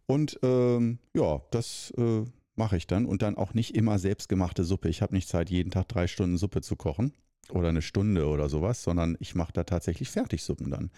Und 0.05 0.39
ähm, 0.43 0.99
ja, 1.13 1.41
das 1.51 1.93
äh, 1.97 2.23
mache 2.55 2.77
ich 2.77 2.87
dann. 2.87 3.05
Und 3.05 3.21
dann 3.21 3.37
auch 3.37 3.53
nicht 3.53 3.75
immer 3.75 3.99
selbstgemachte 3.99 4.63
Suppe. 4.63 4.89
Ich 4.89 5.01
habe 5.01 5.13
nicht 5.13 5.27
Zeit, 5.27 5.49
jeden 5.49 5.71
Tag 5.71 5.89
drei 5.89 6.07
Stunden 6.07 6.37
Suppe 6.37 6.61
zu 6.61 6.75
kochen 6.75 7.13
oder 7.49 7.69
eine 7.69 7.81
Stunde 7.81 8.27
oder 8.27 8.49
sowas, 8.49 8.83
sondern 8.83 9.17
ich 9.19 9.35
mache 9.35 9.53
da 9.53 9.63
tatsächlich 9.63 10.09
Fertigsuppen 10.09 10.69
dann. 10.69 10.91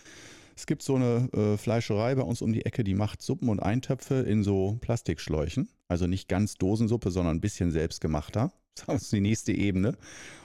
Es 0.55 0.65
gibt 0.67 0.83
so 0.83 0.95
eine 0.95 1.29
äh, 1.33 1.57
Fleischerei 1.57 2.15
bei 2.15 2.21
uns 2.21 2.41
um 2.41 2.53
die 2.53 2.65
Ecke, 2.65 2.83
die 2.83 2.93
macht 2.93 3.21
Suppen 3.21 3.50
und 3.50 3.59
Eintöpfe 3.59 4.15
in 4.15 4.43
so 4.43 4.77
Plastikschläuchen. 4.81 5.69
Also 5.88 6.07
nicht 6.07 6.29
ganz 6.29 6.55
Dosensuppe, 6.55 7.12
sondern 7.12 7.38
ein 7.38 7.41
bisschen 7.41 7.71
selbstgemachter. 7.71 8.51
Das 8.88 9.03
ist 9.03 9.13
die 9.13 9.21
nächste 9.21 9.53
Ebene. 9.53 9.95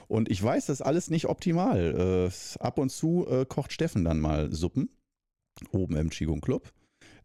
Und 0.07 0.31
ich 0.31 0.41
weiß, 0.41 0.67
das 0.67 0.79
ist 0.79 0.85
alles 0.85 1.09
nicht 1.09 1.25
optimal. 1.25 2.29
Äh, 2.29 2.63
ab 2.63 2.77
und 2.77 2.89
zu 2.89 3.27
äh, 3.29 3.45
kocht 3.45 3.73
Steffen 3.73 4.05
dann 4.05 4.21
mal 4.21 4.53
Suppen. 4.53 4.89
Oben 5.71 5.97
im 5.97 6.09
Qigong 6.09 6.39
Club. 6.39 6.71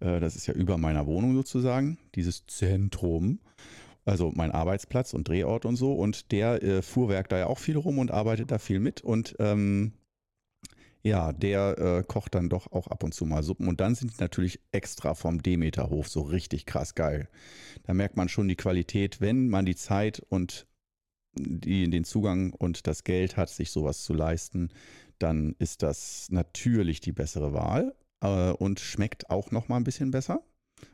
Äh, 0.01 0.19
das 0.19 0.35
ist 0.35 0.49
ja 0.49 0.55
über 0.55 0.79
meiner 0.79 1.07
Wohnung 1.07 1.37
sozusagen. 1.37 1.99
Dieses 2.17 2.45
Zentrum 2.49 3.39
also 4.07 4.33
mein 4.35 4.53
Arbeitsplatz 4.53 5.13
und 5.13 5.29
Drehort 5.29 5.67
und 5.67 5.77
so. 5.77 5.93
Und 5.93 6.33
der 6.33 6.63
äh, 6.63 6.81
fuhrwerkt 6.81 7.33
da 7.33 7.39
ja 7.39 7.47
auch 7.49 7.59
viel 7.59 7.77
rum 7.77 7.99
und 7.99 8.11
arbeitet 8.11 8.51
da 8.51 8.59
viel 8.59 8.81
mit. 8.81 9.03
Und 9.03 9.37
ähm, 9.41 9.93
ja, 11.03 11.33
der 11.33 11.79
äh, 11.79 12.03
kocht 12.03 12.35
dann 12.35 12.49
doch 12.49 12.73
auch 12.73 12.89
ab 12.89 13.05
und 13.05 13.15
zu 13.15 13.27
mal 13.27 13.43
Suppen. 13.43 13.69
Und 13.69 13.81
dann 13.81 13.95
sind 13.95 14.13
die 14.13 14.21
natürlich 14.21 14.61
extra 14.73 15.15
vom 15.15 15.43
Demeterhof 15.43 16.09
so 16.09 16.23
richtig 16.23 16.67
krass 16.67 16.95
geil. 16.95 17.29
Da 17.85 17.95
merkt 17.95 18.17
man 18.17 18.29
schon 18.29 18.49
die 18.49 18.57
Qualität, 18.57 19.21
wenn 19.21 19.49
man 19.49 19.67
die 19.67 19.77
Zeit 19.77 20.21
und 20.29 20.67
die, 21.39 21.89
den 21.89 22.05
Zugang 22.05 22.53
und 22.53 22.87
das 22.87 23.05
Geld 23.05 23.37
hat, 23.37 23.51
sich 23.51 23.71
sowas 23.71 24.03
zu 24.03 24.15
leisten, 24.15 24.71
dann 25.19 25.55
ist 25.59 25.83
das 25.83 26.29
natürlich 26.31 27.01
die 27.01 27.13
bessere 27.13 27.53
Wahl 27.53 27.95
äh, 28.21 28.51
und 28.53 28.81
schmeckt 28.81 29.31
auch 29.31 29.51
noch 29.51 29.69
mal 29.69 29.77
ein 29.77 29.85
bisschen 29.85 30.11
besser. 30.11 30.43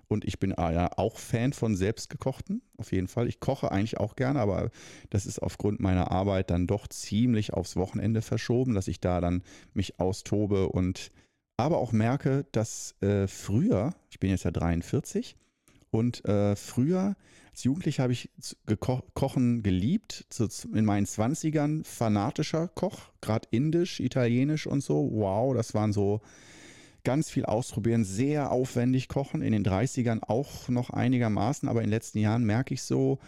Und 0.08 0.24
ich 0.24 0.38
bin 0.38 0.52
ah 0.52 0.70
ja 0.70 0.90
auch 0.96 1.18
Fan 1.18 1.52
von 1.52 1.74
selbstgekochten, 1.74 2.62
auf 2.76 2.92
jeden 2.92 3.08
Fall. 3.08 3.28
Ich 3.28 3.40
koche 3.40 3.72
eigentlich 3.72 3.98
auch 3.98 4.14
gerne, 4.14 4.40
aber 4.40 4.70
das 5.10 5.26
ist 5.26 5.38
aufgrund 5.38 5.80
meiner 5.80 6.10
Arbeit 6.10 6.50
dann 6.50 6.66
doch 6.66 6.86
ziemlich 6.86 7.54
aufs 7.54 7.76
Wochenende 7.76 8.22
verschoben, 8.22 8.74
dass 8.74 8.88
ich 8.88 9.00
da 9.00 9.20
dann 9.20 9.42
mich 9.74 9.98
austobe 9.98 10.68
und 10.68 11.10
aber 11.56 11.78
auch 11.78 11.92
merke, 11.92 12.44
dass 12.52 12.94
äh, 13.00 13.26
früher, 13.26 13.94
ich 14.10 14.18
bin 14.18 14.30
jetzt 14.30 14.44
ja 14.44 14.50
43, 14.50 15.36
und 15.90 16.24
äh, 16.24 16.56
früher 16.56 17.16
als 17.52 17.64
Jugendlicher 17.64 18.04
habe 18.04 18.14
ich 18.14 18.30
Kochen 19.14 19.62
geliebt, 19.62 20.24
so 20.30 20.48
in 20.72 20.86
meinen 20.86 21.04
20ern 21.04 21.84
fanatischer 21.84 22.68
Koch, 22.68 23.10
gerade 23.20 23.46
indisch, 23.50 24.00
italienisch 24.00 24.66
und 24.66 24.82
so. 24.82 25.10
Wow, 25.12 25.54
das 25.54 25.74
waren 25.74 25.92
so 25.92 26.22
ganz 27.04 27.30
viel 27.30 27.44
ausprobieren, 27.44 28.04
sehr 28.04 28.50
aufwendig 28.50 29.08
kochen. 29.08 29.42
In 29.42 29.52
den 29.52 29.64
30ern 29.64 30.22
auch 30.22 30.68
noch 30.68 30.90
einigermaßen, 30.90 31.68
aber 31.68 31.80
in 31.80 31.86
den 31.86 31.94
letzten 31.94 32.18
Jahren 32.18 32.44
merke 32.44 32.74
ich 32.74 32.82
so, 32.82 33.18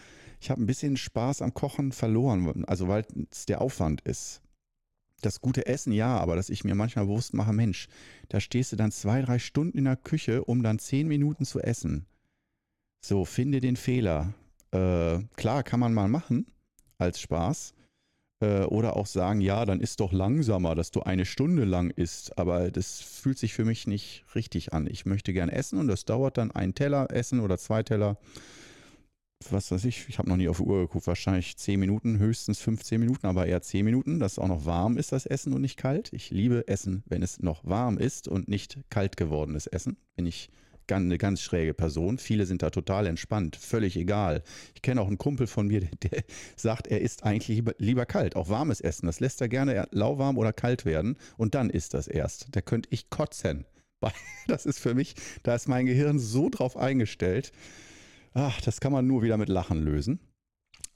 ich 0.40 0.50
habe 0.50 0.62
ein 0.62 0.66
bisschen 0.66 0.97
Spaß 0.97 1.43
am 1.43 1.54
Kochen 1.54 1.93
verloren, 1.93 2.64
also 2.66 2.88
weil 2.88 3.04
es 3.31 3.47
der 3.47 3.61
Aufwand 3.61 4.02
ist. 4.02 4.43
Das 5.23 5.40
gute 5.40 5.66
Essen 5.66 5.93
ja, 5.93 6.19
aber 6.19 6.37
dass 6.37 6.50
ich 6.50 6.64
mir 6.64 6.75
manchmal 6.75 7.07
bewusst 7.07 7.33
mache, 7.33 7.52
Mensch, 7.52 7.88
da 8.28 8.40
stehst 8.40 8.73
du 8.73 8.76
dann 8.76 8.93
zwei, 8.93 9.23
drei 9.23 9.38
Stunden 9.38 9.78
in 9.78 9.85
der 9.85 9.97
Küche, 9.97 10.45
um 10.45 10.62
dann 10.62 10.78
zehn 10.78 11.09
Minuten 11.09 11.47
zu 11.47 11.61
essen. 11.61 12.04
So, 13.00 13.25
finde 13.25 13.61
den 13.61 13.76
Fehler. 13.76 14.35
Äh, 14.71 15.21
klar, 15.37 15.62
kann 15.62 15.81
man 15.81 15.95
mal 15.95 16.09
machen 16.09 16.47
als 16.99 17.21
Spaß, 17.21 17.75
äh, 18.44 18.64
oder 18.64 18.96
auch 18.96 19.06
sagen, 19.06 19.40
ja, 19.40 19.64
dann 19.64 19.80
ist 19.80 20.00
doch 20.00 20.12
langsamer, 20.12 20.74
dass 20.74 20.90
du 20.90 21.02
eine 21.02 21.24
Stunde 21.24 21.64
lang 21.64 21.90
isst. 21.90 22.38
Aber 22.38 22.70
das 22.70 23.00
fühlt 23.00 23.38
sich 23.38 23.54
für 23.54 23.64
mich 23.64 23.86
nicht 23.86 24.24
richtig 24.34 24.72
an. 24.72 24.86
Ich 24.90 25.06
möchte 25.06 25.32
gern 25.32 25.48
essen 25.48 25.78
und 25.78 25.88
das 25.88 26.04
dauert 26.04 26.38
dann 26.38 26.50
einen 26.50 26.74
Teller 26.74 27.10
essen 27.10 27.40
oder 27.40 27.58
zwei 27.58 27.82
Teller. 27.82 28.18
Was 29.50 29.70
weiß 29.70 29.84
ich, 29.84 30.08
ich 30.08 30.18
habe 30.18 30.28
noch 30.28 30.36
nie 30.36 30.48
auf 30.48 30.56
die 30.56 30.62
Uhr 30.62 30.82
geguckt, 30.82 31.06
wahrscheinlich 31.06 31.56
10 31.58 31.78
Minuten, 31.78 32.18
höchstens 32.18 32.60
15 32.60 32.98
Minuten, 32.98 33.26
aber 33.26 33.46
eher 33.46 33.60
10 33.60 33.84
Minuten, 33.84 34.18
dass 34.18 34.38
auch 34.38 34.48
noch 34.48 34.64
warm 34.64 34.96
ist, 34.96 35.12
das 35.12 35.26
Essen 35.26 35.52
und 35.52 35.60
nicht 35.60 35.76
kalt. 35.76 36.10
Ich 36.12 36.30
liebe 36.30 36.66
Essen, 36.66 37.02
wenn 37.06 37.22
es 37.22 37.40
noch 37.40 37.62
warm 37.64 37.98
ist 37.98 38.26
und 38.26 38.48
nicht 38.48 38.78
kalt 38.88 39.18
gewordenes 39.18 39.66
Essen. 39.66 39.98
Bin 40.16 40.24
ich 40.24 40.50
eine 40.93 41.19
ganz 41.19 41.41
schräge 41.41 41.75
Person. 41.75 42.19
Viele 42.19 42.47
sind 42.47 42.62
da 42.62 42.71
total 42.71 43.07
entspannt, 43.07 43.57
völlig 43.57 43.97
egal. 43.97 44.43
Ich 44.75 44.83
kenne 44.83 45.00
auch 45.00 45.07
einen 45.07 45.19
Kumpel 45.19 45.47
von 45.47 45.67
mir, 45.67 45.81
der, 46.03 46.25
sagt, 46.57 46.87
er 46.87 47.00
isst 47.00 47.25
eigentlich 47.25 47.49
lieber, 47.49 47.75
lieber, 47.79 48.07
kalt, 48.07 48.37
auch 48.37 48.49
warmes 48.49 48.81
Essen. 48.81 49.07
Das 49.07 49.21
lässt 49.21 49.41
er 49.41 49.49
gerne 49.49 49.88
lauwarm 49.91 50.38
oder 50.38 50.53
kalt 50.53 50.85
werden 50.85 51.17
und 51.37 51.55
dann 51.55 51.71
isst 51.71 51.95
das 51.95 52.07
erst. 52.07 52.49
Da 52.53 52.61
könnte 52.61 52.88
ich 52.93 53.11
kotzen. 53.11 53.67
Das 54.47 54.67
ist 54.67 54.79
für 54.79 54.95
mich, 54.95 55.14
da 55.43 55.55
ist 55.55 55.69
mein 55.69 55.87
Gehirn 55.87 56.19
so 56.19 56.50
drauf 56.50 56.76
eingestellt. 56.76 57.53
Ach, 58.35 58.61
das 58.61 58.81
kann 58.81 58.93
man 58.93 59.07
nur 59.07 59.23
wieder 59.23 59.38
mit 59.38 59.49
Lachen 59.49 59.83
lösen. 59.83 60.21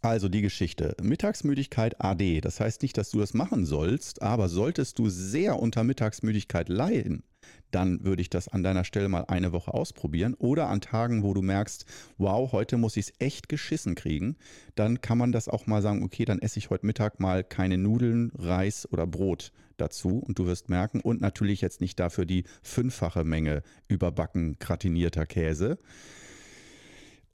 Also 0.00 0.28
die 0.28 0.42
Geschichte. 0.42 0.94
Mittagsmüdigkeit 1.02 2.00
AD. 2.00 2.40
Das 2.40 2.60
heißt 2.60 2.82
nicht, 2.82 2.96
dass 2.96 3.10
du 3.10 3.18
das 3.18 3.34
machen 3.34 3.64
sollst, 3.64 4.22
aber 4.22 4.48
solltest 4.48 4.98
du 4.98 5.08
sehr 5.08 5.58
unter 5.58 5.82
Mittagsmüdigkeit 5.82 6.68
leiden, 6.68 7.24
dann 7.70 8.04
würde 8.04 8.22
ich 8.22 8.30
das 8.30 8.48
an 8.48 8.62
deiner 8.62 8.84
Stelle 8.84 9.08
mal 9.08 9.24
eine 9.28 9.52
Woche 9.52 9.74
ausprobieren. 9.74 10.34
Oder 10.34 10.68
an 10.68 10.80
Tagen, 10.80 11.22
wo 11.22 11.34
du 11.34 11.42
merkst, 11.42 11.84
wow, 12.16 12.50
heute 12.52 12.76
muss 12.76 12.96
ich 12.96 13.08
es 13.08 13.12
echt 13.18 13.48
geschissen 13.48 13.94
kriegen, 13.94 14.36
dann 14.74 15.00
kann 15.00 15.18
man 15.18 15.32
das 15.32 15.48
auch 15.48 15.66
mal 15.66 15.82
sagen, 15.82 16.02
okay, 16.02 16.24
dann 16.24 16.40
esse 16.40 16.58
ich 16.58 16.70
heute 16.70 16.86
Mittag 16.86 17.20
mal 17.20 17.44
keine 17.44 17.78
Nudeln, 17.78 18.32
Reis 18.36 18.90
oder 18.90 19.06
Brot 19.06 19.52
dazu 19.76 20.18
und 20.18 20.38
du 20.38 20.46
wirst 20.46 20.68
merken, 20.68 21.00
und 21.00 21.20
natürlich 21.20 21.60
jetzt 21.60 21.80
nicht 21.80 21.98
dafür 22.00 22.26
die 22.26 22.44
fünffache 22.62 23.24
Menge 23.24 23.62
überbacken 23.86 24.56
gratinierter 24.58 25.26
Käse. 25.26 25.78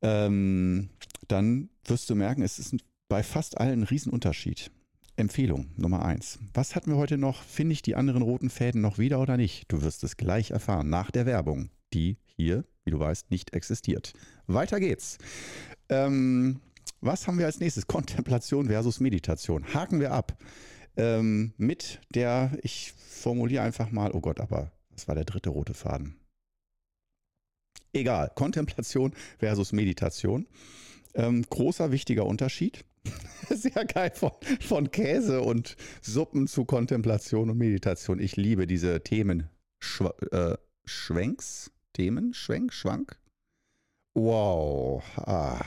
Ähm, 0.03 0.91
dann 1.29 1.71
wirst 1.87 2.11
du 2.11 2.15
merken, 2.15 2.43
es 2.43 2.59
ist 2.59 2.77
bei 3.09 3.23
fast 3.23 3.59
allen 3.59 3.81
ein 3.81 3.85
Riesenunterschied. 3.85 4.71
Empfehlung 5.17 5.71
Nummer 5.77 6.05
eins. 6.05 6.41
Was 6.55 6.75
hatten 6.75 6.91
wir 6.91 6.97
heute 6.97 7.19
noch? 7.19 7.43
Finde 7.43 7.73
ich 7.73 7.83
die 7.83 7.95
anderen 7.95 8.23
roten 8.23 8.51
Fäden 8.51 8.81
noch 8.81 8.99
wieder 8.99 9.21
oder 9.21 9.37
nicht? 9.37 9.71
Du 9.71 9.83
wirst 9.83 10.03
es 10.03 10.17
gleich 10.17 10.51
erfahren 10.51 10.89
nach 10.89 11.13
der 11.13 11.25
Werbung, 11.25 11.71
die 11.93 12.17
hier, 12.27 12.65
wie 12.85 12.91
du 12.91 12.99
weißt, 12.99 13.31
nicht 13.31 13.55
existiert. 13.55 14.13
Weiter 14.49 14.81
geht's. 14.81 15.19
Ähm, 15.89 16.61
was 17.01 17.29
haben 17.29 17.39
wir 17.39 17.47
als 17.47 17.61
nächstes? 17.61 17.87
Kontemplation 17.87 18.67
versus 18.67 18.99
Meditation. 18.99 19.73
Haken 19.73 20.01
wir 20.01 20.13
ab. 20.13 20.37
Ähm, 20.97 21.55
mit 21.59 22.01
der, 22.13 22.51
ich 22.63 22.93
formuliere 22.93 23.63
einfach 23.63 23.93
mal, 23.93 24.11
oh 24.13 24.21
Gott, 24.21 24.41
aber 24.41 24.73
was 24.91 25.07
war 25.07 25.15
der 25.15 25.25
dritte 25.25 25.51
rote 25.51 25.75
Faden? 25.75 26.17
Egal, 27.93 28.33
Kontemplation 28.35 29.13
versus 29.39 29.73
Meditation. 29.73 30.49
Ähm, 31.15 31.45
großer 31.49 31.93
wichtiger 31.93 32.27
Unterschied 32.27 32.85
Sehr 33.51 33.85
geil, 33.85 34.11
von, 34.15 34.33
von 34.61 34.91
Käse 34.91 35.43
und 35.43 35.77
Suppen 36.03 36.47
zu 36.47 36.65
Kontemplation 36.65 37.51
und 37.51 37.59
Meditation. 37.59 38.19
Ich 38.19 38.37
liebe 38.37 38.67
diese 38.67 39.03
Themen. 39.03 39.49
Schw 39.81 40.09
äh, 40.31 40.57
Schwenks? 40.85 41.71
Themen? 41.93 42.35
Schwenk? 42.35 42.73
Schwank? 42.73 43.19
Wow. 44.15 45.03
Ah, 45.17 45.65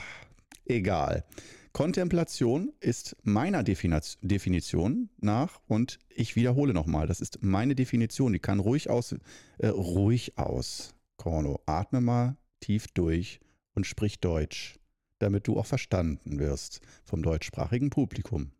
egal. 0.64 1.24
Kontemplation 1.72 2.72
ist 2.80 3.16
meiner 3.22 3.62
Definition 3.62 5.10
nach, 5.20 5.60
und 5.68 5.98
ich 6.08 6.34
wiederhole 6.34 6.74
nochmal, 6.74 7.06
das 7.06 7.20
ist 7.20 7.42
meine 7.42 7.74
Definition, 7.74 8.32
die 8.32 8.40
kann 8.40 8.58
ruhig 8.58 8.90
aus, 8.90 9.14
äh, 9.58 9.68
ruhig 9.68 10.38
aus. 10.38 10.94
Korno, 11.18 11.60
atme 11.66 12.00
mal 12.00 12.36
tief 12.60 12.88
durch 12.88 13.40
und 13.74 13.86
sprich 13.86 14.18
Deutsch, 14.20 14.78
damit 15.18 15.46
du 15.46 15.58
auch 15.58 15.66
verstanden 15.66 16.38
wirst 16.38 16.80
vom 17.04 17.22
deutschsprachigen 17.22 17.90
Publikum. 17.90 18.52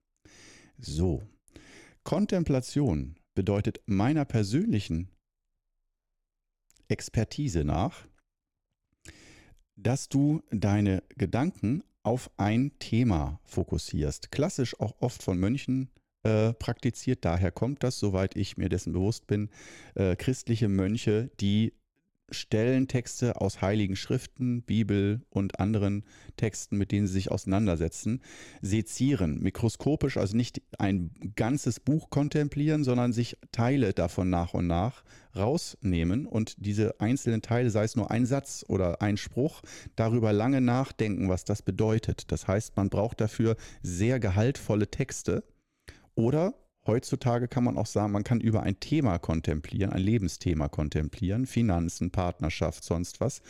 So, 0.78 1.22
Kontemplation 2.04 3.16
bedeutet 3.34 3.80
meiner 3.86 4.24
persönlichen 4.24 5.08
Expertise 6.88 7.64
nach, 7.64 8.06
dass 9.76 10.08
du 10.08 10.42
deine 10.50 11.02
Gedanken 11.16 11.84
auf 12.02 12.30
ein 12.36 12.72
Thema 12.78 13.40
fokussierst. 13.44 14.30
Klassisch 14.30 14.78
auch 14.80 14.94
oft 15.00 15.22
von 15.22 15.38
Mönchen 15.38 15.90
äh, 16.22 16.52
praktiziert. 16.54 17.24
Daher 17.24 17.52
kommt 17.52 17.82
das, 17.82 17.98
soweit 17.98 18.36
ich 18.36 18.56
mir 18.56 18.68
dessen 18.68 18.92
bewusst 18.92 19.26
bin, 19.26 19.50
äh, 19.94 20.16
christliche 20.16 20.68
Mönche, 20.68 21.30
die 21.40 21.74
stellen 22.30 22.88
Texte 22.88 23.40
aus 23.40 23.62
heiligen 23.62 23.96
Schriften, 23.96 24.62
Bibel 24.62 25.22
und 25.30 25.60
anderen 25.60 26.04
Texten, 26.36 26.76
mit 26.76 26.92
denen 26.92 27.06
sie 27.06 27.14
sich 27.14 27.30
auseinandersetzen, 27.30 28.22
sezieren, 28.60 29.40
mikroskopisch, 29.40 30.16
also 30.16 30.36
nicht 30.36 30.62
ein 30.78 31.10
ganzes 31.36 31.80
Buch 31.80 32.10
kontemplieren, 32.10 32.84
sondern 32.84 33.12
sich 33.12 33.36
Teile 33.52 33.92
davon 33.92 34.30
nach 34.30 34.54
und 34.54 34.66
nach 34.66 35.04
rausnehmen 35.36 36.26
und 36.26 36.54
diese 36.58 37.00
einzelnen 37.00 37.42
Teile, 37.42 37.70
sei 37.70 37.84
es 37.84 37.96
nur 37.96 38.10
ein 38.10 38.26
Satz 38.26 38.64
oder 38.68 39.00
ein 39.02 39.16
Spruch, 39.16 39.62
darüber 39.96 40.32
lange 40.32 40.60
nachdenken, 40.60 41.28
was 41.28 41.44
das 41.44 41.62
bedeutet. 41.62 42.30
Das 42.32 42.48
heißt, 42.48 42.76
man 42.76 42.90
braucht 42.90 43.20
dafür 43.20 43.56
sehr 43.82 44.20
gehaltvolle 44.20 44.90
Texte 44.90 45.44
oder 46.14 46.54
Heutzutage 46.88 47.48
kann 47.48 47.64
man 47.64 47.76
auch 47.76 47.86
sagen, 47.86 48.12
man 48.12 48.24
kann 48.24 48.40
über 48.40 48.62
ein 48.62 48.80
Thema 48.80 49.18
kontemplieren, 49.18 49.92
ein 49.92 50.00
Lebensthema 50.00 50.68
kontemplieren, 50.68 51.44
Finanzen, 51.44 52.10
Partnerschaft, 52.10 52.82
sonst 52.82 53.20
was. 53.20 53.42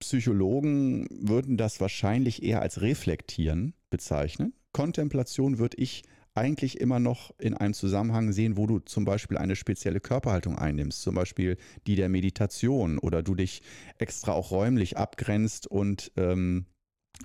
Psychologen 0.00 1.06
würden 1.10 1.56
das 1.56 1.80
wahrscheinlich 1.80 2.42
eher 2.42 2.60
als 2.60 2.80
reflektieren 2.80 3.74
bezeichnen. 3.88 4.52
Kontemplation 4.72 5.58
würde 5.58 5.76
ich 5.78 6.02
eigentlich 6.34 6.80
immer 6.80 6.98
noch 6.98 7.30
in 7.38 7.54
einem 7.54 7.72
Zusammenhang 7.72 8.32
sehen, 8.32 8.56
wo 8.56 8.66
du 8.66 8.80
zum 8.80 9.04
Beispiel 9.04 9.38
eine 9.38 9.54
spezielle 9.54 10.00
Körperhaltung 10.00 10.58
einnimmst, 10.58 11.02
zum 11.02 11.14
Beispiel 11.14 11.58
die 11.86 11.94
der 11.94 12.08
Meditation 12.08 12.98
oder 12.98 13.22
du 13.22 13.36
dich 13.36 13.62
extra 13.98 14.32
auch 14.32 14.50
räumlich 14.50 14.96
abgrenzt 14.96 15.68
und 15.68 16.10
ähm, 16.16 16.66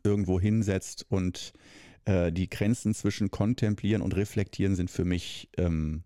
irgendwo 0.03 0.39
hinsetzt 0.39 1.07
und 1.09 1.51
äh, 2.05 2.31
die 2.31 2.49
Grenzen 2.49 2.93
zwischen 2.93 3.31
kontemplieren 3.31 4.01
und 4.01 4.15
reflektieren 4.15 4.75
sind 4.75 4.89
für 4.89 5.05
mich 5.05 5.49
ähm, 5.57 6.03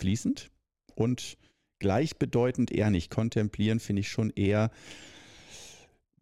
fließend 0.00 0.50
und 0.94 1.38
gleichbedeutend 1.78 2.70
eher 2.70 2.90
nicht. 2.90 3.10
Kontemplieren 3.10 3.80
finde 3.80 4.00
ich 4.00 4.08
schon 4.08 4.30
eher, 4.30 4.70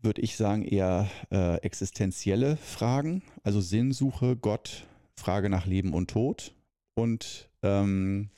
würde 0.01 0.21
ich 0.21 0.37
sagen, 0.37 0.62
eher 0.62 1.11
äh, 1.31 1.57
existenzielle 1.62 2.57
Fragen, 2.57 3.23
also 3.43 3.61
Sinnsuche, 3.61 4.37
Gott, 4.37 4.87
Frage 5.19 5.49
nach 5.49 5.67
Leben 5.67 5.95
und 5.95 6.11
Tod 6.11 6.55
und 6.95 7.49
ähm, 7.62 8.31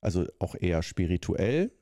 also 0.00 0.26
auch 0.38 0.54
eher 0.54 0.82
spirituell 0.82 1.72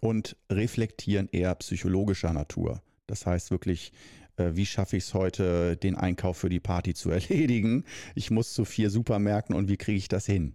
und 0.00 0.36
reflektieren 0.50 1.28
eher 1.32 1.54
psychologischer 1.54 2.32
Natur. 2.32 2.82
Das 3.06 3.26
heißt 3.26 3.50
wirklich, 3.50 3.92
wie 4.36 4.66
schaffe 4.66 4.96
ich 4.96 5.04
es 5.04 5.14
heute, 5.14 5.76
den 5.76 5.96
Einkauf 5.96 6.38
für 6.38 6.48
die 6.48 6.60
Party 6.60 6.94
zu 6.94 7.10
erledigen? 7.10 7.84
Ich 8.14 8.30
muss 8.30 8.52
zu 8.54 8.64
vier 8.64 8.90
Supermärkten 8.90 9.54
und 9.54 9.68
wie 9.68 9.76
kriege 9.76 9.98
ich 9.98 10.08
das 10.08 10.26
hin? 10.26 10.54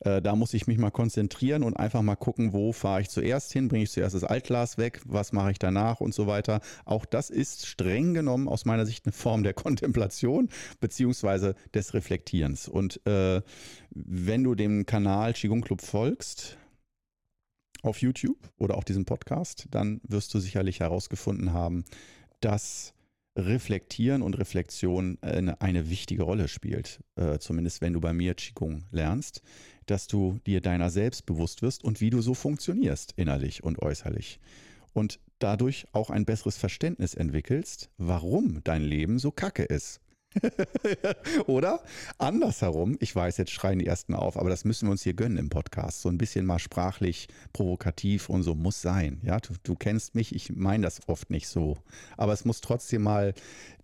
Äh, 0.00 0.20
da 0.20 0.36
muss 0.36 0.54
ich 0.54 0.66
mich 0.66 0.78
mal 0.78 0.90
konzentrieren 0.90 1.62
und 1.62 1.76
einfach 1.76 2.02
mal 2.02 2.16
gucken, 2.16 2.52
wo 2.52 2.72
fahre 2.72 3.00
ich 3.00 3.08
zuerst 3.08 3.52
hin, 3.52 3.68
bringe 3.68 3.84
ich 3.84 3.90
zuerst 3.90 4.14
das 4.14 4.24
Altglas 4.24 4.78
weg, 4.78 5.00
was 5.04 5.32
mache 5.32 5.52
ich 5.52 5.58
danach 5.58 6.00
und 6.00 6.14
so 6.14 6.26
weiter. 6.26 6.60
Auch 6.84 7.04
das 7.04 7.30
ist 7.30 7.66
streng 7.66 8.14
genommen 8.14 8.48
aus 8.48 8.64
meiner 8.64 8.86
Sicht 8.86 9.06
eine 9.06 9.12
Form 9.12 9.42
der 9.42 9.54
Kontemplation 9.54 10.48
beziehungsweise 10.80 11.54
des 11.74 11.94
Reflektierens. 11.94 12.68
Und 12.68 13.04
äh, 13.06 13.40
wenn 13.90 14.44
du 14.44 14.54
dem 14.54 14.86
Kanal 14.86 15.32
Qigong 15.32 15.62
Club 15.62 15.80
folgst, 15.80 16.58
auf 17.82 18.02
YouTube 18.02 18.38
oder 18.58 18.76
auf 18.76 18.84
diesem 18.84 19.04
Podcast, 19.04 19.68
dann 19.70 20.00
wirst 20.02 20.34
du 20.34 20.40
sicherlich 20.40 20.80
herausgefunden 20.80 21.52
haben, 21.52 21.84
dass 22.40 22.94
Reflektieren 23.36 24.22
und 24.22 24.38
Reflexion 24.38 25.18
eine, 25.20 25.60
eine 25.60 25.90
wichtige 25.90 26.22
Rolle 26.22 26.48
spielt. 26.48 27.00
Äh, 27.16 27.38
zumindest 27.38 27.82
wenn 27.82 27.92
du 27.92 28.00
bei 28.00 28.12
mir 28.12 28.34
Qigong 28.34 28.84
lernst, 28.90 29.42
dass 29.86 30.06
du 30.06 30.40
dir 30.46 30.60
deiner 30.60 30.90
selbst 30.90 31.26
bewusst 31.26 31.62
wirst 31.62 31.84
und 31.84 32.00
wie 32.00 32.10
du 32.10 32.22
so 32.22 32.34
funktionierst, 32.34 33.12
innerlich 33.16 33.62
und 33.62 33.80
äußerlich. 33.80 34.40
Und 34.92 35.20
dadurch 35.38 35.86
auch 35.92 36.10
ein 36.10 36.24
besseres 36.24 36.56
Verständnis 36.56 37.14
entwickelst, 37.14 37.90
warum 37.98 38.62
dein 38.64 38.82
Leben 38.82 39.18
so 39.18 39.30
kacke 39.30 39.64
ist. 39.64 40.00
Oder 41.46 41.80
andersherum, 42.18 42.96
ich 43.00 43.14
weiß, 43.14 43.36
jetzt 43.38 43.50
schreien 43.50 43.78
die 43.78 43.86
Ersten 43.86 44.14
auf, 44.14 44.36
aber 44.38 44.50
das 44.50 44.64
müssen 44.64 44.86
wir 44.86 44.92
uns 44.92 45.02
hier 45.02 45.14
gönnen 45.14 45.38
im 45.38 45.48
Podcast. 45.48 46.02
So 46.02 46.08
ein 46.08 46.18
bisschen 46.18 46.46
mal 46.46 46.58
sprachlich 46.58 47.28
provokativ 47.52 48.28
und 48.28 48.42
so 48.42 48.54
muss 48.54 48.82
sein. 48.82 49.20
Ja, 49.22 49.38
du, 49.38 49.54
du 49.62 49.74
kennst 49.74 50.14
mich, 50.14 50.34
ich 50.34 50.54
meine 50.54 50.84
das 50.84 51.00
oft 51.08 51.30
nicht 51.30 51.48
so. 51.48 51.76
Aber 52.16 52.32
es 52.32 52.44
muss 52.44 52.60
trotzdem 52.60 53.02
mal 53.02 53.34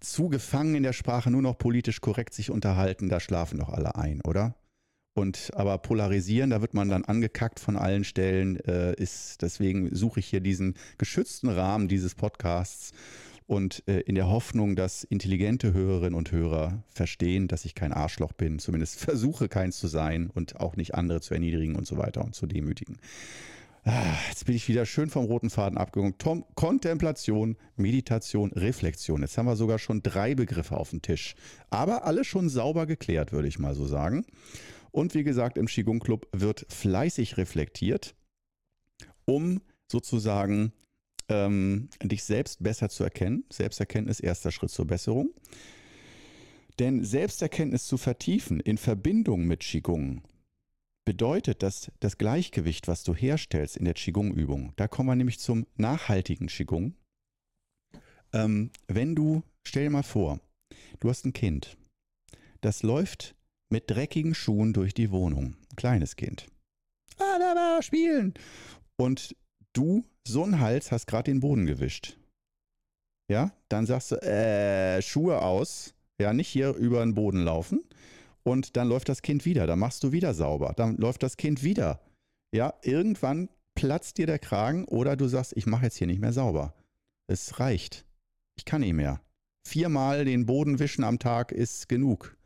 zu 0.01 0.29
gefangen 0.29 0.75
in 0.75 0.83
der 0.83 0.93
Sprache 0.93 1.31
nur 1.31 1.43
noch 1.43 1.59
politisch 1.59 2.01
korrekt 2.01 2.35
sich 2.35 2.51
unterhalten, 2.51 3.09
da 3.09 3.21
schlafen 3.21 3.59
doch 3.59 3.69
alle 3.69 3.97
ein, 3.97 4.21
oder? 4.23 4.55
Und 5.15 5.51
aber 5.55 5.77
polarisieren, 5.79 6.51
da 6.51 6.62
wird 6.62 6.73
man 6.73 6.88
dann 6.88 7.05
angekackt 7.05 7.61
von 7.61 7.77
allen 7.77 8.05
Stellen, 8.05 8.57
äh, 8.61 8.95
ist 8.95 9.43
deswegen 9.43 9.95
suche 9.95 10.21
ich 10.21 10.27
hier 10.27 10.41
diesen 10.41 10.75
geschützten 10.97 11.51
Rahmen 11.51 11.87
dieses 11.87 12.15
Podcasts 12.15 12.93
und 13.46 13.83
äh, 13.87 14.00
in 14.00 14.14
der 14.14 14.28
Hoffnung, 14.28 14.76
dass 14.76 15.05
intelligente 15.05 15.72
Hörerinnen 15.72 16.14
und 16.14 16.33
Hörer 16.33 16.83
verstehen, 16.88 17.48
dass 17.48 17.64
ich 17.64 17.74
kein 17.74 17.92
Arschloch 17.92 18.33
bin, 18.33 18.59
zumindest 18.59 18.98
versuche 19.00 19.48
keins 19.48 19.78
zu 19.78 19.88
sein 19.88 20.31
und 20.31 20.61
auch 20.61 20.76
nicht 20.76 20.94
andere 20.94 21.20
zu 21.20 21.35
erniedrigen 21.35 21.76
und 21.76 21.87
so 21.87 21.96
weiter 21.96 22.24
und 22.24 22.35
zu 22.35 22.46
demütigen. 22.46 22.98
Ah, 23.85 24.14
jetzt 24.28 24.46
bin 24.46 24.55
ich 24.55 24.68
wieder 24.68 24.87
schön 24.87 25.11
vom 25.11 25.24
roten 25.24 25.50
Faden 25.50 25.76
abgegangen. 25.76 26.16
Tom, 26.16 26.44
Kontemplation, 26.55 27.57
Meditation, 27.74 28.52
Reflexion. 28.52 29.22
Jetzt 29.22 29.37
haben 29.37 29.46
wir 29.46 29.57
sogar 29.57 29.81
schon 29.81 30.05
drei 30.05 30.37
Begriffe 30.37 30.76
auf 30.76 30.90
dem 30.90 31.02
Tisch. 31.02 31.35
Aber 31.68 32.05
alle 32.05 32.22
schon 32.22 32.48
sauber 32.48 32.87
geklärt, 32.87 33.33
würde 33.33 33.48
ich 33.48 33.59
mal 33.59 33.74
so 33.74 33.87
sagen. 33.87 34.24
Und 34.92 35.14
wie 35.14 35.24
gesagt, 35.24 35.59
im 35.59 35.66
Qigong 35.66 35.98
Club 35.98 36.28
wird 36.33 36.64
fleißig 36.68 37.38
reflektiert, 37.38 38.14
um 39.24 39.61
sozusagen 39.90 40.72
ähm, 41.33 41.88
dich 42.03 42.23
selbst 42.25 42.62
besser 42.62 42.88
zu 42.88 43.05
erkennen. 43.05 43.45
Selbsterkenntnis, 43.51 44.21
erster 44.21 44.53
Schritt 44.53 44.71
zur 44.71 44.87
Besserung. 44.87 45.31
Denn 46.79 47.05
Selbsterkenntnis 47.05 47.87
zu 47.87 47.97
vertiefen 47.99 48.61
in 48.61 48.79
Verbindung 48.79 49.45
mit 49.45 49.61
Qigong 49.61 50.23
bedeutet, 51.05 51.62
dass 51.62 51.90
das 52.01 52.18
Gleichgewicht, 52.18 52.88
was 52.88 53.03
du 53.03 53.14
herstellst 53.14 53.77
in 53.77 53.85
der 53.85 53.95
Qigong-Übung, 53.95 54.73
da 54.77 54.88
kommen 54.88 55.09
wir 55.09 55.16
nämlich 55.16 55.38
zum 55.38 55.66
nachhaltigen 55.77 56.47
Qigong. 56.47 56.95
Ähm, 58.33 58.71
wenn 58.87 59.14
du, 59.14 59.42
stell 59.64 59.85
dir 59.85 59.90
mal 59.90 60.03
vor, 60.03 60.40
du 61.01 61.11
hast 61.11 61.27
ein 61.27 61.33
Kind, 61.33 61.77
das 62.61 62.83
läuft 62.83 63.35
mit 63.68 63.90
dreckigen 63.90 64.35
Schuhen 64.35 64.73
durch 64.73 64.95
die 64.95 65.11
Wohnung. 65.11 65.57
Ein 65.71 65.77
kleines 65.77 66.16
Kind. 66.16 66.47
Ah, 67.18 67.38
da 67.38 67.55
war 67.55 67.83
spielen. 67.83 68.35
Und 68.97 69.35
du, 69.72 70.04
so 70.26 70.44
ein 70.44 70.61
Hals, 70.61 70.92
hast 70.92 71.06
gerade 71.06 71.30
den 71.30 71.40
Boden 71.40 71.66
gewischt. 71.66 72.16
Ja, 73.30 73.52
dann 73.68 73.87
sagst 73.87 74.12
du, 74.12 74.16
äh, 74.16 75.00
Schuhe 75.02 75.42
aus. 75.42 75.94
Ja, 76.20 76.32
nicht 76.32 76.48
hier 76.48 76.74
über 76.74 77.00
den 77.00 77.14
Boden 77.14 77.42
laufen. 77.44 77.82
Und 78.44 78.76
dann 78.76 78.88
läuft 78.88 79.08
das 79.08 79.22
Kind 79.22 79.44
wieder. 79.44 79.66
Dann 79.66 79.78
machst 79.78 80.02
du 80.04 80.12
wieder 80.12 80.35
sauber. 80.35 80.74
Dann 80.76 80.96
läuft 80.96 81.22
das 81.22 81.37
Kind 81.37 81.62
wieder. 81.62 82.00
Ja, 82.54 82.74
irgendwann 82.82 83.48
platzt 83.74 84.18
dir 84.18 84.26
der 84.26 84.38
Kragen 84.38 84.85
oder 84.85 85.16
du 85.16 85.26
sagst, 85.28 85.56
ich 85.56 85.66
mache 85.66 85.85
jetzt 85.85 85.96
hier 85.96 86.06
nicht 86.06 86.20
mehr 86.20 86.32
sauber. 86.32 86.74
Es 87.26 87.61
reicht. 87.61 88.04
Ich 88.58 88.64
kann 88.64 88.82
nicht 88.82 88.92
mehr. 88.92 89.20
Viermal 89.66 90.24
den 90.24 90.44
Boden 90.44 90.78
wischen 90.78 91.04
am 91.04 91.18
Tag 91.18 91.52
ist 91.52 91.88
genug. 91.88 92.37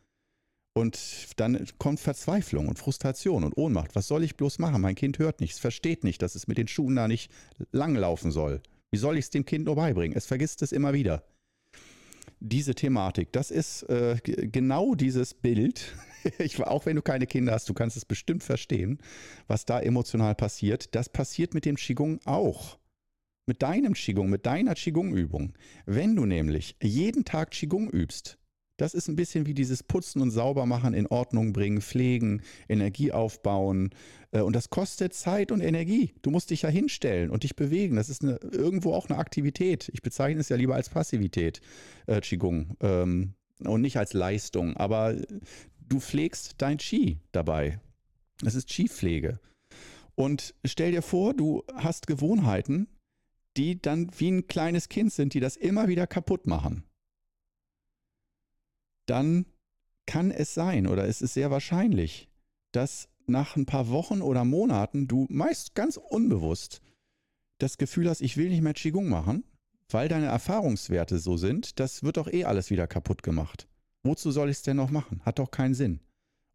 Und 0.77 1.29
dann 1.37 1.67
kommt 1.79 2.01
Verzweiflung 2.01 2.69
und 2.69 2.79
Frustration 2.79 3.45
und 3.45 3.57
Ohnmacht. 3.57 3.97
Was 3.97 4.09
soll 4.09 4.23
ich 4.23 4.37
bloß 4.37 4.59
machen? 4.59 4.83
Mein 4.83 4.95
Kind 4.95 5.19
hört 5.19 5.41
nichts, 5.41 5.59
versteht 5.59 6.05
nicht, 6.05 6.21
dass 6.21 6.35
es 6.35 6.49
mit 6.49 6.59
den 6.59 6.69
Schuhen 6.69 6.97
da 6.97 7.09
nicht 7.09 7.33
langlaufen 7.73 8.31
soll. 8.31 8.61
Wie 8.91 8.99
soll 8.99 9.17
ich 9.17 9.25
es 9.25 9.31
dem 9.31 9.47
Kind 9.47 9.65
nur 9.65 9.77
beibringen? 9.77 10.15
Es 10.15 10.27
vergisst 10.27 10.61
es 10.61 10.73
immer 10.73 10.93
wieder. 10.93 11.25
diese 12.41 12.75
Thematik. 12.75 13.33
Das 13.33 13.51
ist 13.51 13.85
äh, 13.85 14.17
genau 14.23 14.95
dieses 14.95 15.33
Bild. 15.33 15.95
ich, 16.39 16.63
auch 16.63 16.85
wenn 16.85 16.97
du 16.97 17.03
keine 17.03 17.27
Kinder 17.27 17.53
hast, 17.53 17.69
du 17.71 17.75
kannst 17.75 17.97
es 17.97 18.05
bestimmt 18.05 18.43
verstehen, 18.43 18.99
was 19.47 19.65
da 19.65 19.81
emotional 19.81 20.35
passiert. 20.35 20.95
Das 20.95 21.09
passiert 21.09 21.55
mit 21.55 21.65
dem 21.65 21.77
Qigong 21.77 22.21
auch. 22.27 22.79
Mit 23.47 23.63
deinem 23.63 23.95
Qigong, 23.95 24.29
mit 24.29 24.45
deiner 24.45 24.75
Qigong-Übung. 24.75 25.55
Wenn 25.87 26.17
du 26.17 26.27
nämlich 26.27 26.77
jeden 26.83 27.25
Tag 27.25 27.53
Qigong 27.53 27.89
übst, 27.89 28.39
das 28.77 28.95
ist 28.95 29.09
ein 29.09 29.17
bisschen 29.17 29.47
wie 29.47 29.55
dieses 29.55 29.83
Putzen 29.83 30.21
und 30.21 30.31
Saubermachen, 30.31 30.95
in 30.95 31.07
Ordnung 31.07 31.53
bringen, 31.53 31.81
pflegen, 31.81 32.43
Energie 32.69 33.13
aufbauen. 33.13 33.91
Äh, 34.33 34.41
und 34.41 34.55
das 34.55 34.71
kostet 34.71 35.15
Zeit 35.15 35.51
und 35.53 35.61
Energie. 35.61 36.15
Du 36.23 36.31
musst 36.31 36.51
dich 36.51 36.63
ja 36.63 36.69
hinstellen 36.69 37.31
und 37.31 37.43
dich 37.43 37.57
bewegen. 37.57 37.97
Das 37.97 38.09
ist 38.09 38.23
eine, 38.23 38.37
irgendwo 38.37 38.93
auch 38.93 39.09
eine 39.09 39.19
Aktivität. 39.19 39.91
Ich 39.93 40.03
bezeichne 40.03 40.41
es 40.41 40.49
ja 40.49 40.57
lieber 40.57 40.75
als 40.75 40.91
Passivität, 40.91 41.61
äh, 42.07 42.21
Qigong, 42.21 42.77
ähm, 42.81 43.35
und 43.61 43.81
nicht 43.81 43.97
als 43.97 44.13
Leistung. 44.13 44.77
Aber 44.77 45.17
du 45.89 46.01
pflegst 46.01 46.57
dein 46.59 46.77
Qi 46.77 47.19
dabei. 47.33 47.81
Das 48.41 48.55
ist 48.55 48.69
Qi-Pflege. 48.69 49.41
Und 50.15 50.55
stell 50.65 50.93
dir 50.93 51.03
vor, 51.03 51.33
du 51.33 51.65
hast 51.75 52.07
Gewohnheiten, 52.07 52.89
die 53.57 53.81
dann 53.81 54.11
wie 54.19 54.31
ein 54.31 54.47
kleines 54.47 54.91
Kind 54.91 55.13
sind, 55.13 55.33
die 55.33 55.41
das 55.41 55.57
immer 55.57 55.89
wieder 55.89 56.07
kaputt 56.07 56.47
machen 56.47 56.86
dann 59.07 59.47
kann 60.07 60.31
es 60.31 60.55
sein 60.55 60.87
oder 60.87 61.07
es 61.07 61.23
ist 61.23 61.35
sehr 61.35 61.51
wahrscheinlich, 61.51 62.29
dass 62.73 63.09
nach 63.27 63.57
ein 63.57 63.67
paar 63.67 63.89
Wochen 63.89 64.23
oder 64.23 64.45
Monaten 64.45 65.09
du 65.09 65.27
meist 65.29 65.75
ganz 65.75 65.97
unbewusst 65.97 66.81
das 67.59 67.79
Gefühl 67.79 68.09
hast, 68.09 68.21
ich 68.21 68.37
will 68.37 68.51
nicht 68.51 68.63
mehr 68.63 68.75
Qigong 68.75 69.09
machen, 69.09 69.45
weil 69.91 70.09
deine 70.09 70.27
Erfahrungswerte 70.27 71.19
so 71.19 71.37
sind, 71.37 71.81
das 71.81 72.03
wird 72.03 72.17
doch 72.17 72.33
eh 72.33 72.45
alles 72.45 72.71
wieder 72.71 72.87
kaputt 72.87 73.23
gemacht. 73.23 73.69
Wozu 74.05 74.31
soll 74.31 74.51
ich 74.51 74.59
es 74.59 74.63
denn 74.63 74.77
noch 74.77 74.91
machen? 74.91 75.21
Hat 75.25 75.39
doch 75.39 75.51
keinen 75.51 75.75
Sinn. 75.75 76.01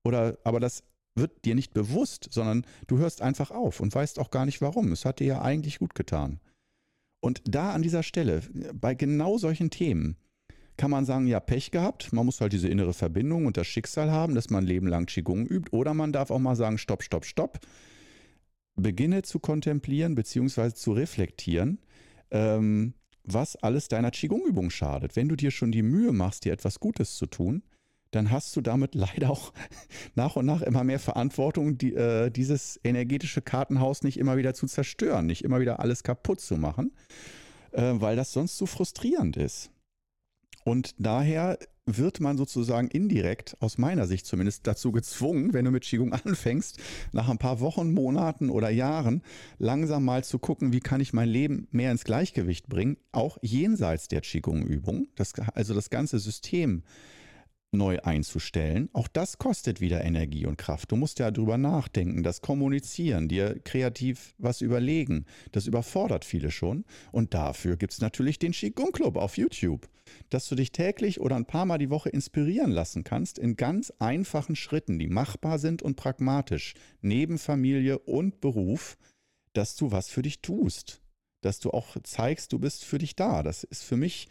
Oder 0.03 0.37
aber 0.43 0.59
das 0.59 0.83
wird 1.15 1.43
dir 1.43 1.55
nicht 1.55 1.73
bewusst, 1.73 2.29
sondern 2.31 2.65
du 2.87 2.97
hörst 2.97 3.21
einfach 3.21 3.51
auf 3.51 3.79
und 3.79 3.93
weißt 3.93 4.19
auch 4.19 4.31
gar 4.31 4.45
nicht 4.45 4.61
warum. 4.61 4.91
Es 4.91 5.05
hat 5.05 5.19
dir 5.19 5.27
ja 5.27 5.41
eigentlich 5.41 5.79
gut 5.79 5.95
getan. 5.95 6.39
Und 7.21 7.41
da 7.45 7.73
an 7.73 7.81
dieser 7.81 8.03
Stelle, 8.03 8.41
bei 8.73 8.95
genau 8.95 9.37
solchen 9.37 9.69
Themen, 9.69 10.17
kann 10.81 10.89
man 10.89 11.05
sagen, 11.05 11.27
ja, 11.27 11.39
Pech 11.39 11.69
gehabt. 11.69 12.11
Man 12.11 12.25
muss 12.25 12.41
halt 12.41 12.53
diese 12.53 12.67
innere 12.67 12.93
Verbindung 12.93 13.45
und 13.45 13.55
das 13.55 13.67
Schicksal 13.67 14.09
haben, 14.09 14.33
dass 14.33 14.49
man 14.49 14.63
ein 14.63 14.67
Leben 14.67 14.87
lang 14.87 15.05
Qigong 15.05 15.45
übt. 15.45 15.69
Oder 15.69 15.93
man 15.93 16.11
darf 16.11 16.31
auch 16.31 16.39
mal 16.39 16.55
sagen, 16.55 16.79
stopp, 16.79 17.03
stopp, 17.03 17.23
stopp. 17.23 17.59
Beginne 18.75 19.21
zu 19.21 19.37
kontemplieren 19.37 20.15
bzw. 20.15 20.73
zu 20.73 20.93
reflektieren, 20.93 21.77
ähm, 22.31 22.95
was 23.23 23.57
alles 23.57 23.89
deiner 23.89 24.09
Qigong-Übung 24.09 24.71
schadet. 24.71 25.15
Wenn 25.15 25.29
du 25.29 25.35
dir 25.35 25.51
schon 25.51 25.71
die 25.71 25.83
Mühe 25.83 26.13
machst, 26.13 26.45
dir 26.45 26.51
etwas 26.53 26.79
Gutes 26.79 27.15
zu 27.15 27.27
tun, 27.27 27.61
dann 28.09 28.31
hast 28.31 28.55
du 28.55 28.61
damit 28.61 28.95
leider 28.95 29.29
auch 29.29 29.53
nach 30.15 30.35
und 30.35 30.47
nach 30.47 30.63
immer 30.63 30.83
mehr 30.83 30.97
Verantwortung, 30.97 31.77
die, 31.77 31.93
äh, 31.93 32.31
dieses 32.31 32.79
energetische 32.83 33.43
Kartenhaus 33.43 34.01
nicht 34.01 34.17
immer 34.17 34.35
wieder 34.35 34.55
zu 34.55 34.65
zerstören, 34.65 35.27
nicht 35.27 35.43
immer 35.43 35.59
wieder 35.59 35.79
alles 35.79 36.01
kaputt 36.01 36.41
zu 36.41 36.57
machen, 36.57 36.91
äh, 37.71 37.93
weil 37.93 38.15
das 38.15 38.33
sonst 38.33 38.57
zu 38.57 38.65
frustrierend 38.65 39.37
ist. 39.37 39.69
Und 40.63 40.95
daher 40.99 41.57
wird 41.85 42.19
man 42.19 42.37
sozusagen 42.37 42.87
indirekt, 42.87 43.57
aus 43.59 43.77
meiner 43.77 44.05
Sicht 44.07 44.25
zumindest, 44.25 44.67
dazu 44.67 44.91
gezwungen, 44.91 45.53
wenn 45.53 45.65
du 45.65 45.71
mit 45.71 45.83
Qigong 45.83 46.13
anfängst, 46.25 46.79
nach 47.11 47.29
ein 47.29 47.37
paar 47.37 47.59
Wochen, 47.59 47.91
Monaten 47.91 48.49
oder 48.49 48.69
Jahren 48.69 49.23
langsam 49.57 50.05
mal 50.05 50.23
zu 50.23 50.39
gucken, 50.39 50.73
wie 50.73 50.79
kann 50.79 51.01
ich 51.01 51.13
mein 51.13 51.29
Leben 51.29 51.67
mehr 51.71 51.91
ins 51.91 52.03
Gleichgewicht 52.03 52.67
bringen, 52.67 52.97
auch 53.11 53.37
jenseits 53.41 54.07
der 54.07 54.21
Qigong-Übung, 54.21 55.07
also 55.53 55.73
das 55.73 55.89
ganze 55.89 56.19
System 56.19 56.83
neu 57.71 57.99
einzustellen. 58.01 58.89
Auch 58.93 59.07
das 59.07 59.37
kostet 59.37 59.79
wieder 59.79 60.03
Energie 60.03 60.45
und 60.45 60.57
Kraft. 60.57 60.91
Du 60.91 60.95
musst 60.95 61.19
ja 61.19 61.31
drüber 61.31 61.57
nachdenken, 61.57 62.21
das 62.23 62.41
kommunizieren, 62.41 63.29
dir 63.29 63.59
kreativ 63.63 64.33
was 64.37 64.61
überlegen. 64.61 65.25
Das 65.51 65.67
überfordert 65.67 66.25
viele 66.25 66.51
schon. 66.51 66.83
Und 67.11 67.33
dafür 67.33 67.77
gibt 67.77 67.93
es 67.93 68.01
natürlich 68.01 68.39
den 68.39 68.51
Qigong 68.51 68.91
Club 68.91 69.15
auf 69.15 69.37
YouTube, 69.37 69.87
dass 70.29 70.49
du 70.49 70.55
dich 70.55 70.71
täglich 70.71 71.21
oder 71.21 71.37
ein 71.37 71.45
paar 71.45 71.65
Mal 71.65 71.77
die 71.77 71.89
Woche 71.89 72.09
inspirieren 72.09 72.71
lassen 72.71 73.03
kannst 73.03 73.39
in 73.39 73.55
ganz 73.55 73.91
einfachen 73.99 74.55
Schritten, 74.55 74.99
die 74.99 75.07
machbar 75.07 75.57
sind 75.57 75.81
und 75.81 75.95
pragmatisch, 75.95 76.73
neben 77.01 77.37
Familie 77.37 77.99
und 77.99 78.41
Beruf, 78.41 78.97
dass 79.53 79.75
du 79.75 79.91
was 79.91 80.09
für 80.09 80.21
dich 80.21 80.41
tust. 80.41 81.01
Dass 81.41 81.59
du 81.59 81.71
auch 81.71 81.95
zeigst, 82.03 82.53
du 82.53 82.59
bist 82.59 82.83
für 82.83 82.97
dich 82.97 83.15
da. 83.15 83.41
Das 83.43 83.63
ist 83.63 83.83
für 83.83 83.97
mich 83.97 84.27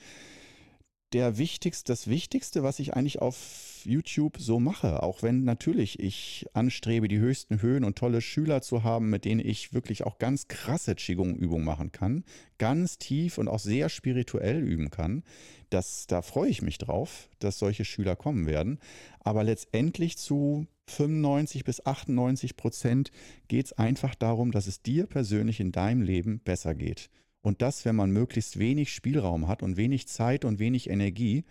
der 1.12 1.38
wichtigste, 1.38 1.92
das 1.92 2.06
Wichtigste, 2.06 2.62
was 2.62 2.78
ich 2.78 2.94
eigentlich 2.94 3.20
auf 3.20 3.82
YouTube 3.84 4.38
so 4.38 4.60
mache, 4.60 5.02
auch 5.02 5.22
wenn 5.22 5.44
natürlich 5.44 5.98
ich 5.98 6.46
anstrebe, 6.52 7.08
die 7.08 7.18
höchsten 7.18 7.62
Höhen 7.62 7.84
und 7.84 7.96
tolle 7.98 8.20
Schüler 8.20 8.62
zu 8.62 8.84
haben, 8.84 9.10
mit 9.10 9.24
denen 9.24 9.40
ich 9.44 9.72
wirklich 9.72 10.04
auch 10.04 10.18
ganz 10.18 10.48
krasse 10.48 10.94
Qigong-Übungen 10.94 11.64
machen 11.64 11.90
kann, 11.92 12.24
ganz 12.58 12.98
tief 12.98 13.38
und 13.38 13.48
auch 13.48 13.58
sehr 13.58 13.88
spirituell 13.88 14.62
üben 14.62 14.90
kann. 14.90 15.22
Das, 15.70 16.06
da 16.06 16.22
freue 16.22 16.50
ich 16.50 16.62
mich 16.62 16.78
drauf, 16.78 17.28
dass 17.38 17.58
solche 17.58 17.84
Schüler 17.84 18.16
kommen 18.16 18.46
werden. 18.46 18.78
Aber 19.20 19.44
letztendlich 19.44 20.18
zu 20.18 20.66
95 20.88 21.64
bis 21.64 21.86
98 21.86 22.56
Prozent 22.56 23.10
geht 23.48 23.66
es 23.66 23.72
einfach 23.72 24.14
darum, 24.14 24.50
dass 24.50 24.66
es 24.66 24.82
dir 24.82 25.06
persönlich 25.06 25.60
in 25.60 25.72
deinem 25.72 26.02
Leben 26.02 26.40
besser 26.40 26.74
geht. 26.74 27.10
Und 27.42 27.62
das, 27.62 27.84
wenn 27.84 27.96
man 27.96 28.10
möglichst 28.10 28.58
wenig 28.58 28.92
Spielraum 28.92 29.48
hat 29.48 29.62
und 29.62 29.76
wenig 29.76 30.08
Zeit 30.08 30.44
und 30.44 30.58
wenig 30.58 30.90
Energie, 30.90 31.44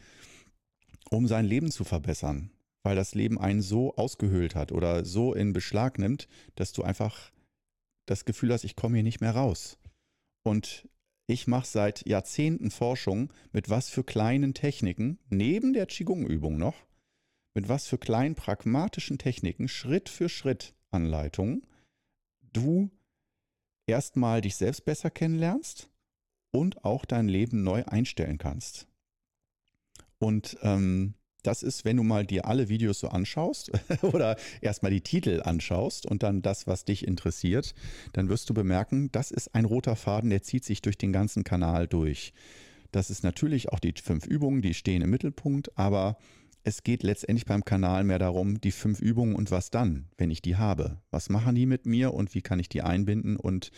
um 1.10 1.28
sein 1.28 1.46
Leben 1.46 1.72
zu 1.72 1.84
verbessern, 1.84 2.52
weil 2.84 2.96
das 2.96 3.16
Leben 3.16 3.40
einen 3.40 3.62
so 3.62 3.96
ausgehöhlt 3.96 4.56
hat 4.56 4.72
oder 4.72 5.04
so 5.04 5.34
in 5.34 5.54
Beschlag 5.54 5.98
nimmt, 5.98 6.28
dass 6.56 6.72
du 6.72 6.84
einfach 6.84 7.32
das 8.06 8.26
Gefühl 8.26 8.54
hast, 8.54 8.64
ich 8.64 8.76
komme 8.76 8.96
hier 8.96 9.04
nicht 9.04 9.22
mehr 9.22 9.36
raus. 9.36 9.78
Und 10.44 10.88
ich 11.28 11.48
mache 11.48 11.68
seit 11.68 12.08
Jahrzehnten 12.08 12.72
Forschung, 12.72 13.32
mit 13.52 13.70
was 13.70 13.90
für 13.90 14.04
kleinen 14.04 14.54
Techniken, 14.54 15.20
neben 15.30 15.74
der 15.74 15.86
Qigong-Übung 15.86 16.58
noch, 16.58 16.88
mit 17.54 17.70
was 17.70 17.88
für 17.88 17.98
kleinen 17.98 18.36
pragmatischen 18.36 19.18
Techniken, 19.18 19.68
Schritt 19.68 20.10
für 20.10 20.30
Schritt 20.30 20.74
Anleitungen, 20.92 21.68
du 22.54 22.90
erstmal 23.90 24.42
dich 24.42 24.56
selbst 24.56 24.86
besser 24.86 25.10
kennenlernst 25.10 25.90
und 26.52 26.84
auch 26.86 27.06
dein 27.06 27.28
Leben 27.28 27.64
neu 27.64 27.84
einstellen 27.86 28.38
kannst. 28.38 28.88
Und 30.18 30.58
ähm, 30.62 31.16
das 31.44 31.64
ist, 31.64 31.86
wenn 31.86 31.98
du 31.98 32.04
mal 32.04 32.26
dir 32.26 32.46
alle 32.46 32.70
Videos 32.70 33.00
so 33.00 33.08
anschaust 33.08 33.72
oder 34.02 34.38
erstmal 34.62 34.92
die 34.92 35.02
Titel 35.02 35.42
anschaust 35.44 36.06
und 36.06 36.24
dann 36.24 36.42
das, 36.42 36.68
was 36.68 36.86
dich 36.86 37.08
interessiert, 37.08 37.74
dann 38.14 38.30
wirst 38.30 38.50
du 38.50 38.54
bemerken, 38.54 39.12
das 39.12 39.32
ist 39.32 39.56
ein 39.56 39.66
roter 39.66 39.96
Faden, 39.96 40.30
der 40.30 40.44
zieht 40.44 40.66
sich 40.66 40.82
durch 40.82 40.98
den 40.98 41.14
ganzen 41.14 41.44
Kanal 41.44 41.88
durch. 41.88 42.34
Das 42.92 43.10
ist 43.10 43.24
natürlich 43.24 43.70
auch 43.70 43.80
die 43.80 43.94
fünf 44.02 44.26
Übungen, 44.26 44.62
die 44.62 44.74
stehen 44.74 45.02
im 45.02 45.12
Mittelpunkt, 45.12 45.78
aber 45.78 46.18
es 46.64 46.84
geht 46.84 47.04
letztendlich 47.04 47.46
beim 47.46 47.64
Kanal 47.64 48.04
mehr 48.04 48.20
darum, 48.20 48.60
die 48.62 48.72
fünf 48.72 49.00
Übungen 49.00 49.36
und 49.36 49.52
was 49.52 49.72
dann, 49.72 50.10
wenn 50.18 50.32
ich 50.32 50.42
die 50.42 50.58
habe. 50.58 51.02
Was 51.12 51.30
machen 51.30 51.56
die 51.56 51.66
mit 51.66 51.86
mir 51.86 52.14
und 52.14 52.34
wie 52.34 52.42
kann 52.42 52.60
ich 52.60 52.70
die 52.70 52.82
einbinden 52.82 53.38
und 53.38 53.72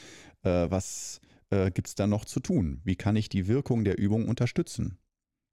äh, 0.44 0.70
was 0.70 1.22
äh, 1.50 1.72
gibt 1.72 1.88
es 1.88 1.96
da 1.96 2.08
noch 2.08 2.26
zu 2.26 2.40
tun? 2.40 2.82
Wie 2.84 2.96
kann 2.96 3.16
ich 3.16 3.30
die 3.30 3.48
Wirkung 3.48 3.84
der 3.84 3.98
Übung 3.98 4.28
unterstützen? 4.28 4.98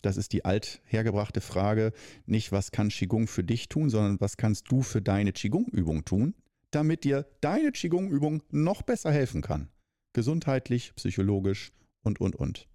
Das 0.02 0.16
ist 0.16 0.32
die 0.32 0.44
althergebrachte 0.44 1.40
Frage, 1.40 1.92
nicht 2.24 2.52
was 2.52 2.70
kann 2.70 2.88
Qigong 2.88 3.26
für 3.26 3.42
dich 3.42 3.68
tun, 3.68 3.90
sondern 3.90 4.20
was 4.20 4.36
kannst 4.36 4.70
du 4.70 4.82
für 4.82 5.02
deine 5.02 5.32
Qigong-Übung 5.32 6.04
tun, 6.04 6.34
damit 6.70 7.04
dir 7.04 7.26
deine 7.40 7.72
Qigong-Übung 7.72 8.42
noch 8.50 8.82
besser 8.82 9.10
helfen 9.10 9.42
kann. 9.42 9.68
Gesundheitlich, 10.12 10.94
psychologisch 10.94 11.72
und, 12.02 12.20
und, 12.20 12.36
und. 12.36 12.68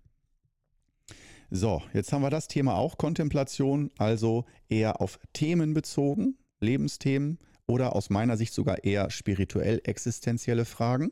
So, 1.56 1.84
jetzt 1.94 2.12
haben 2.12 2.24
wir 2.24 2.32
das 2.32 2.48
Thema 2.48 2.74
auch 2.74 2.98
Kontemplation, 2.98 3.92
also 4.00 4.46
eher 4.70 5.02
auf 5.02 5.20
Themen 5.34 5.76
bezogen, 5.76 6.36
Lebensthemen 6.62 7.38
oder 7.68 7.96
aus 7.96 8.10
meiner 8.10 8.38
Sicht 8.38 8.56
sogar 8.56 8.84
eher 8.84 9.12
spirituell 9.12 9.80
existenzielle 9.84 10.66
Fragen 10.66 11.12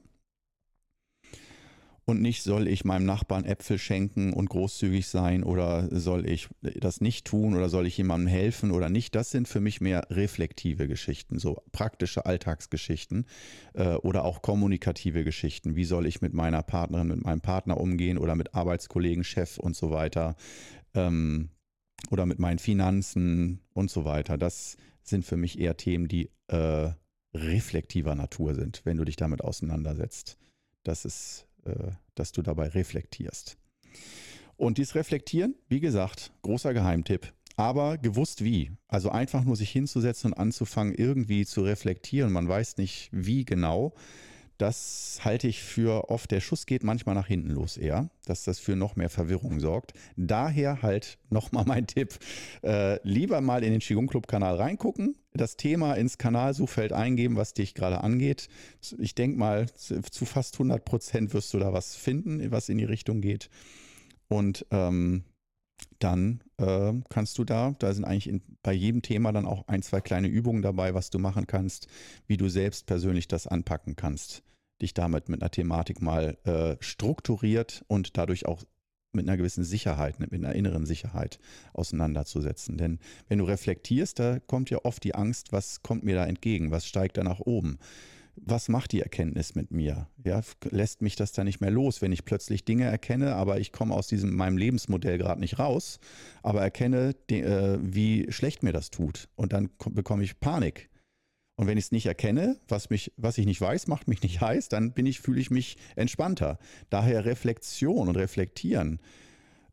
und 2.11 2.21
nicht, 2.21 2.43
soll 2.43 2.67
ich 2.67 2.85
meinem 2.85 3.05
Nachbarn 3.05 3.45
Äpfel 3.45 3.79
schenken 3.79 4.33
und 4.33 4.49
großzügig 4.49 5.07
sein 5.07 5.43
oder 5.43 5.87
soll 5.91 6.29
ich 6.29 6.49
das 6.61 7.01
nicht 7.01 7.25
tun 7.25 7.55
oder 7.55 7.69
soll 7.69 7.87
ich 7.87 7.97
jemandem 7.97 8.27
helfen 8.27 8.71
oder 8.71 8.89
nicht. 8.89 9.15
Das 9.15 9.31
sind 9.31 9.47
für 9.47 9.61
mich 9.61 9.81
mehr 9.81 10.05
reflektive 10.11 10.87
Geschichten, 10.87 11.39
so 11.39 11.63
praktische 11.71 12.25
Alltagsgeschichten 12.25 13.25
äh, 13.73 13.95
oder 13.95 14.25
auch 14.25 14.41
kommunikative 14.41 15.23
Geschichten. 15.23 15.75
Wie 15.75 15.85
soll 15.85 16.05
ich 16.05 16.21
mit 16.21 16.33
meiner 16.33 16.61
Partnerin, 16.61 17.07
mit 17.07 17.23
meinem 17.23 17.41
Partner 17.41 17.79
umgehen 17.79 18.17
oder 18.17 18.35
mit 18.35 18.53
Arbeitskollegen, 18.53 19.23
Chef 19.23 19.57
und 19.57 19.75
so 19.75 19.89
weiter 19.89 20.35
ähm, 20.93 21.49
oder 22.11 22.25
mit 22.25 22.39
meinen 22.39 22.59
Finanzen 22.59 23.61
und 23.73 23.89
so 23.89 24.05
weiter. 24.05 24.37
Das 24.37 24.77
sind 25.01 25.25
für 25.25 25.37
mich 25.37 25.59
eher 25.59 25.77
Themen, 25.77 26.07
die 26.07 26.29
äh, 26.47 26.91
reflektiver 27.33 28.15
Natur 28.15 28.53
sind, 28.53 28.81
wenn 28.83 28.97
du 28.97 29.05
dich 29.05 29.15
damit 29.15 29.41
auseinandersetzt. 29.41 30.37
Das 30.83 31.05
ist 31.05 31.47
dass 32.15 32.31
du 32.31 32.41
dabei 32.41 32.67
reflektierst. 32.67 33.57
Und 34.57 34.77
dieses 34.77 34.95
Reflektieren, 34.95 35.55
wie 35.69 35.79
gesagt, 35.79 36.31
großer 36.43 36.73
Geheimtipp. 36.73 37.33
Aber 37.55 37.97
gewusst 37.97 38.43
wie. 38.43 38.71
Also 38.87 39.09
einfach 39.09 39.43
nur 39.43 39.55
sich 39.55 39.71
hinzusetzen 39.71 40.31
und 40.31 40.39
anzufangen, 40.39 40.93
irgendwie 40.93 41.45
zu 41.45 41.61
reflektieren. 41.61 42.31
Man 42.31 42.47
weiß 42.47 42.77
nicht, 42.77 43.09
wie 43.11 43.43
genau 43.43 43.93
das 44.61 45.19
halte 45.23 45.47
ich 45.47 45.63
für 45.63 46.11
oft, 46.11 46.29
der 46.29 46.39
Schuss 46.39 46.67
geht 46.67 46.83
manchmal 46.83 47.15
nach 47.15 47.25
hinten 47.25 47.49
los 47.49 47.77
eher, 47.77 48.11
dass 48.25 48.43
das 48.43 48.59
für 48.59 48.75
noch 48.75 48.95
mehr 48.95 49.09
Verwirrung 49.09 49.59
sorgt. 49.59 49.93
Daher 50.17 50.83
halt 50.83 51.17
nochmal 51.31 51.65
mein 51.65 51.87
Tipp, 51.87 52.19
äh, 52.61 52.99
lieber 53.01 53.41
mal 53.41 53.63
in 53.63 53.71
den 53.71 53.79
Qigong 53.79 54.05
Club 54.05 54.27
Kanal 54.27 54.57
reingucken, 54.57 55.15
das 55.33 55.57
Thema 55.57 55.95
ins 55.95 56.19
Kanalsuchfeld 56.19 56.93
eingeben, 56.93 57.37
was 57.37 57.55
dich 57.55 57.73
gerade 57.73 58.01
angeht. 58.01 58.49
Ich 58.99 59.15
denke 59.15 59.39
mal, 59.39 59.67
zu 59.73 60.25
fast 60.25 60.55
100 60.55 60.85
Prozent 60.85 61.33
wirst 61.33 61.51
du 61.55 61.57
da 61.57 61.73
was 61.73 61.95
finden, 61.95 62.51
was 62.51 62.69
in 62.69 62.77
die 62.77 62.85
Richtung 62.85 63.21
geht. 63.21 63.49
Und 64.27 64.67
ähm, 64.69 65.23
dann 65.97 66.43
äh, 66.57 66.93
kannst 67.09 67.39
du 67.39 67.45
da, 67.45 67.73
da 67.79 67.93
sind 67.95 68.05
eigentlich 68.05 68.29
in, 68.29 68.43
bei 68.61 68.73
jedem 68.73 69.01
Thema 69.01 69.31
dann 69.31 69.47
auch 69.47 69.67
ein, 69.67 69.81
zwei 69.81 70.01
kleine 70.01 70.27
Übungen 70.27 70.61
dabei, 70.61 70.93
was 70.93 71.09
du 71.09 71.17
machen 71.17 71.47
kannst, 71.47 71.87
wie 72.27 72.37
du 72.37 72.47
selbst 72.47 72.85
persönlich 72.85 73.27
das 73.27 73.47
anpacken 73.47 73.95
kannst 73.95 74.43
dich 74.81 74.93
damit 74.93 75.29
mit 75.29 75.41
einer 75.41 75.51
Thematik 75.51 76.01
mal 76.01 76.37
äh, 76.43 76.75
strukturiert 76.79 77.83
und 77.87 78.17
dadurch 78.17 78.45
auch 78.45 78.63
mit 79.13 79.27
einer 79.27 79.37
gewissen 79.37 79.63
Sicherheit, 79.63 80.19
mit 80.19 80.33
einer 80.33 80.55
inneren 80.55 80.85
Sicherheit 80.85 81.39
auseinanderzusetzen. 81.73 82.77
Denn 82.77 82.99
wenn 83.27 83.39
du 83.39 83.45
reflektierst, 83.45 84.19
da 84.19 84.39
kommt 84.39 84.69
ja 84.69 84.79
oft 84.83 85.03
die 85.03 85.15
Angst, 85.15 85.51
was 85.51 85.83
kommt 85.83 86.03
mir 86.03 86.15
da 86.15 86.25
entgegen, 86.25 86.71
was 86.71 86.85
steigt 86.85 87.17
da 87.17 87.23
nach 87.23 87.39
oben. 87.39 87.77
Was 88.37 88.69
macht 88.69 88.93
die 88.93 89.01
Erkenntnis 89.01 89.55
mit 89.55 89.71
mir? 89.71 90.07
Ja, 90.23 90.41
lässt 90.69 91.01
mich 91.01 91.17
das 91.17 91.33
da 91.33 91.43
nicht 91.43 91.59
mehr 91.59 91.69
los, 91.69 92.01
wenn 92.01 92.13
ich 92.13 92.23
plötzlich 92.23 92.63
Dinge 92.63 92.85
erkenne, 92.85 93.35
aber 93.35 93.59
ich 93.59 93.73
komme 93.73 93.93
aus 93.93 94.07
diesem 94.07 94.33
meinem 94.33 94.57
Lebensmodell 94.57 95.17
gerade 95.17 95.41
nicht 95.41 95.59
raus, 95.59 95.99
aber 96.41 96.61
erkenne, 96.61 97.13
die, 97.29 97.41
äh, 97.41 97.77
wie 97.81 98.31
schlecht 98.31 98.63
mir 98.63 98.71
das 98.71 98.89
tut 98.89 99.27
und 99.35 99.51
dann 99.51 99.69
bekomme 99.89 100.23
ich 100.23 100.39
Panik 100.39 100.89
und 101.61 101.67
wenn 101.67 101.77
ich 101.77 101.85
es 101.85 101.91
nicht 101.91 102.07
erkenne, 102.07 102.57
was, 102.67 102.89
mich, 102.89 103.13
was 103.17 103.37
ich 103.37 103.45
nicht 103.45 103.61
weiß, 103.61 103.85
macht 103.85 104.07
mich 104.07 104.23
nicht 104.23 104.41
heiß, 104.41 104.67
dann 104.67 104.93
bin 104.93 105.05
ich, 105.05 105.21
fühle 105.21 105.39
ich 105.39 105.51
mich 105.51 105.77
entspannter. 105.95 106.57
Daher 106.89 107.23
Reflexion 107.23 108.07
und 108.07 108.15
Reflektieren, 108.15 108.99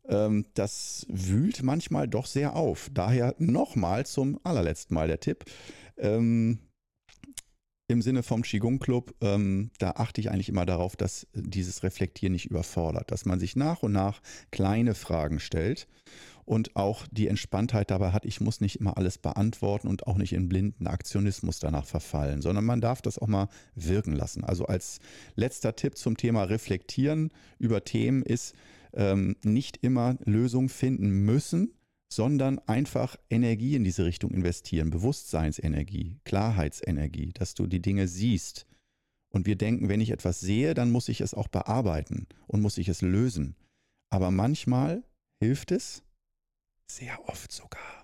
ähm, 0.07 0.45
das 0.53 1.07
wühlt 1.09 1.63
manchmal 1.63 2.07
doch 2.07 2.27
sehr 2.27 2.55
auf. 2.55 2.91
Daher 2.93 3.33
nochmal 3.39 4.05
zum 4.05 4.39
allerletzten 4.43 4.93
Mal 4.93 5.07
der 5.07 5.19
Tipp. 5.19 5.45
Ähm, 5.97 6.59
im 7.89 8.01
Sinne 8.03 8.21
vom 8.21 8.43
Qigong 8.43 8.79
Club, 8.79 9.15
ähm, 9.19 9.71
da 9.79 9.91
achte 9.91 10.21
ich 10.21 10.29
eigentlich 10.29 10.47
immer 10.47 10.65
darauf, 10.65 10.95
dass 10.95 11.27
dieses 11.33 11.81
Reflektieren 11.83 12.33
nicht 12.33 12.45
überfordert, 12.45 13.11
dass 13.11 13.25
man 13.25 13.39
sich 13.39 13.55
nach 13.55 13.81
und 13.81 13.91
nach 13.91 14.21
kleine 14.51 14.93
Fragen 14.93 15.39
stellt 15.39 15.87
und 16.45 16.75
auch 16.75 17.07
die 17.11 17.27
Entspanntheit 17.27 17.89
dabei 17.89 18.11
hat, 18.11 18.25
ich 18.25 18.41
muss 18.41 18.61
nicht 18.61 18.75
immer 18.75 18.97
alles 18.97 19.17
beantworten 19.17 19.87
und 19.87 20.05
auch 20.05 20.17
nicht 20.17 20.33
in 20.33 20.47
blinden 20.47 20.85
Aktionismus 20.85 21.59
danach 21.59 21.85
verfallen, 21.85 22.41
sondern 22.41 22.65
man 22.65 22.79
darf 22.79 23.01
das 23.01 23.17
auch 23.17 23.27
mal 23.27 23.49
wirken 23.73 24.13
lassen. 24.13 24.43
Also 24.43 24.65
als 24.65 24.99
letzter 25.35 25.75
Tipp 25.75 25.97
zum 25.97 26.15
Thema 26.15 26.43
Reflektieren 26.43 27.31
über 27.57 27.83
Themen 27.83 28.21
ist, 28.21 28.55
ähm, 28.93 29.35
nicht 29.43 29.77
immer 29.81 30.15
Lösungen 30.25 30.69
finden 30.69 31.09
müssen, 31.25 31.73
sondern 32.11 32.59
einfach 32.59 33.15
Energie 33.29 33.75
in 33.75 33.83
diese 33.83 34.05
Richtung 34.05 34.31
investieren, 34.31 34.89
Bewusstseinsenergie, 34.89 36.19
Klarheitsenergie, 36.25 37.31
dass 37.33 37.53
du 37.53 37.67
die 37.67 37.81
Dinge 37.81 38.07
siehst. 38.07 38.65
Und 39.31 39.45
wir 39.45 39.55
denken, 39.55 39.89
wenn 39.89 40.01
ich 40.01 40.09
etwas 40.09 40.39
sehe, 40.39 40.73
dann 40.73 40.91
muss 40.91 41.07
ich 41.07 41.21
es 41.21 41.35
auch 41.35 41.47
bearbeiten 41.47 42.27
und 42.47 42.61
muss 42.61 42.79
ich 42.79 42.89
es 42.89 43.01
lösen. 43.01 43.55
Aber 44.09 44.31
manchmal 44.31 45.03
hilft 45.39 45.71
es, 45.71 46.03
sehr 46.91 47.29
oft 47.29 47.51
sogar. 47.51 48.03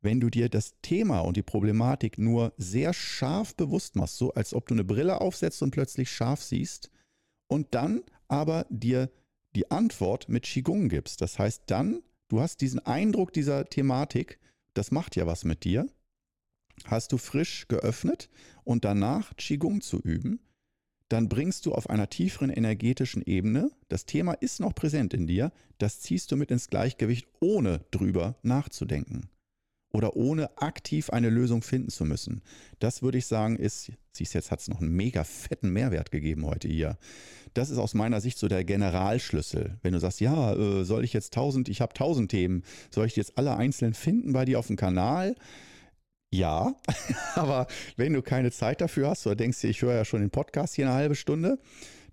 Wenn 0.00 0.20
du 0.20 0.30
dir 0.30 0.48
das 0.48 0.74
Thema 0.82 1.20
und 1.20 1.36
die 1.36 1.42
Problematik 1.42 2.18
nur 2.18 2.52
sehr 2.56 2.92
scharf 2.92 3.56
bewusst 3.56 3.96
machst, 3.96 4.16
so 4.16 4.32
als 4.34 4.54
ob 4.54 4.66
du 4.66 4.74
eine 4.74 4.84
Brille 4.84 5.20
aufsetzt 5.20 5.62
und 5.62 5.72
plötzlich 5.72 6.10
scharf 6.10 6.42
siehst 6.42 6.90
und 7.48 7.74
dann 7.74 8.02
aber 8.28 8.66
dir 8.70 9.10
die 9.54 9.70
Antwort 9.70 10.28
mit 10.28 10.44
Qigong 10.44 10.88
gibst. 10.88 11.20
Das 11.20 11.38
heißt 11.38 11.64
dann, 11.66 12.02
du 12.32 12.40
hast 12.40 12.62
diesen 12.62 12.80
Eindruck 12.80 13.34
dieser 13.34 13.66
Thematik, 13.66 14.40
das 14.72 14.90
macht 14.90 15.16
ja 15.16 15.26
was 15.26 15.44
mit 15.44 15.64
dir, 15.64 15.86
hast 16.86 17.12
du 17.12 17.18
frisch 17.18 17.68
geöffnet 17.68 18.30
und 18.64 18.86
danach 18.86 19.36
Qigong 19.36 19.82
zu 19.82 20.00
üben, 20.00 20.40
dann 21.10 21.28
bringst 21.28 21.66
du 21.66 21.74
auf 21.74 21.90
einer 21.90 22.08
tieferen 22.08 22.48
energetischen 22.48 23.20
Ebene, 23.20 23.70
das 23.90 24.06
Thema 24.06 24.32
ist 24.32 24.60
noch 24.60 24.74
präsent 24.74 25.12
in 25.12 25.26
dir, 25.26 25.52
das 25.76 26.00
ziehst 26.00 26.32
du 26.32 26.36
mit 26.36 26.50
ins 26.50 26.68
Gleichgewicht, 26.68 27.28
ohne 27.40 27.84
drüber 27.90 28.36
nachzudenken 28.42 29.28
oder 29.92 30.16
ohne 30.16 30.56
aktiv 30.58 31.10
eine 31.10 31.30
Lösung 31.30 31.62
finden 31.62 31.90
zu 31.90 32.04
müssen. 32.04 32.42
Das 32.78 33.02
würde 33.02 33.18
ich 33.18 33.26
sagen, 33.26 33.56
ist, 33.56 33.92
siehst 34.12 34.34
jetzt, 34.34 34.50
hat 34.50 34.60
es 34.60 34.68
noch 34.68 34.80
einen 34.80 34.92
mega 34.92 35.22
fetten 35.22 35.70
Mehrwert 35.70 36.10
gegeben 36.10 36.46
heute 36.46 36.68
hier. 36.68 36.98
Das 37.54 37.68
ist 37.68 37.78
aus 37.78 37.92
meiner 37.92 38.20
Sicht 38.20 38.38
so 38.38 38.48
der 38.48 38.64
Generalschlüssel. 38.64 39.78
Wenn 39.82 39.92
du 39.92 40.00
sagst, 40.00 40.20
ja, 40.20 40.54
äh, 40.54 40.84
soll 40.84 41.04
ich 41.04 41.12
jetzt 41.12 41.34
tausend, 41.34 41.68
ich 41.68 41.82
habe 41.82 41.92
tausend 41.92 42.30
Themen, 42.30 42.64
soll 42.90 43.06
ich 43.06 43.14
die 43.14 43.20
jetzt 43.20 43.36
alle 43.36 43.56
einzeln 43.56 43.92
finden 43.92 44.32
bei 44.32 44.46
dir 44.46 44.58
auf 44.58 44.66
dem 44.66 44.76
Kanal? 44.76 45.34
Ja, 46.30 46.74
aber 47.34 47.66
wenn 47.96 48.14
du 48.14 48.22
keine 48.22 48.50
Zeit 48.50 48.80
dafür 48.80 49.10
hast 49.10 49.26
oder 49.26 49.36
denkst 49.36 49.60
dir, 49.60 49.68
ich 49.68 49.82
höre 49.82 49.94
ja 49.94 50.06
schon 50.06 50.22
den 50.22 50.30
Podcast 50.30 50.74
hier 50.74 50.86
eine 50.86 50.94
halbe 50.94 51.14
Stunde, 51.14 51.58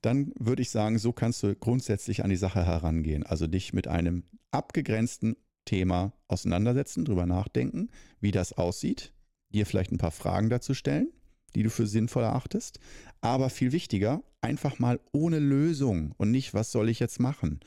dann 0.01 0.33
würde 0.37 0.61
ich 0.61 0.69
sagen, 0.69 0.97
so 0.97 1.13
kannst 1.13 1.41
du 1.43 1.55
grundsätzlich 1.55 2.23
an 2.23 2.29
die 2.29 2.35
Sache 2.35 2.65
herangehen. 2.65 3.25
Also 3.25 3.47
dich 3.47 3.71
mit 3.71 3.87
einem 3.87 4.23
abgegrenzten 4.51 5.37
Thema 5.69 6.13
auseinandersetzen, 6.27 7.05
drüber 7.05 7.27
nachdenken, 7.27 7.89
wie 8.19 8.31
das 8.31 8.53
aussieht, 8.53 9.13
dir 9.53 9.67
vielleicht 9.67 9.91
ein 9.91 9.99
paar 9.99 10.09
Fragen 10.09 10.49
dazu 10.49 10.73
stellen, 10.73 11.11
die 11.53 11.61
du 11.61 11.69
für 11.69 11.85
sinnvoll 11.85 12.23
erachtest, 12.23 12.79
aber 13.21 13.51
viel 13.51 13.71
wichtiger, 13.71 14.23
einfach 14.41 14.79
mal 14.79 14.99
ohne 15.11 15.37
Lösung 15.37 16.15
und 16.17 16.31
nicht, 16.31 16.55
was 16.55 16.71
soll 16.71 16.89
ich 16.89 16.99
jetzt 16.99 17.19
machen, 17.19 17.59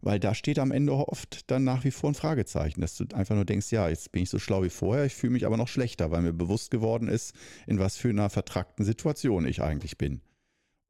weil 0.00 0.18
da 0.18 0.34
steht 0.34 0.58
am 0.58 0.72
Ende 0.72 0.92
oft 0.92 1.48
dann 1.52 1.62
nach 1.62 1.84
wie 1.84 1.92
vor 1.92 2.10
ein 2.10 2.14
Fragezeichen, 2.14 2.80
dass 2.80 2.96
du 2.96 3.04
einfach 3.14 3.36
nur 3.36 3.44
denkst, 3.44 3.70
ja, 3.70 3.88
jetzt 3.88 4.10
bin 4.10 4.24
ich 4.24 4.30
so 4.30 4.40
schlau 4.40 4.64
wie 4.64 4.70
vorher, 4.70 5.04
ich 5.04 5.14
fühle 5.14 5.34
mich 5.34 5.46
aber 5.46 5.56
noch 5.56 5.68
schlechter, 5.68 6.10
weil 6.10 6.22
mir 6.22 6.32
bewusst 6.32 6.72
geworden 6.72 7.06
ist, 7.06 7.32
in 7.68 7.78
was 7.78 7.96
für 7.96 8.08
einer 8.08 8.28
vertrackten 8.28 8.84
Situation 8.84 9.46
ich 9.46 9.62
eigentlich 9.62 9.98
bin. 9.98 10.20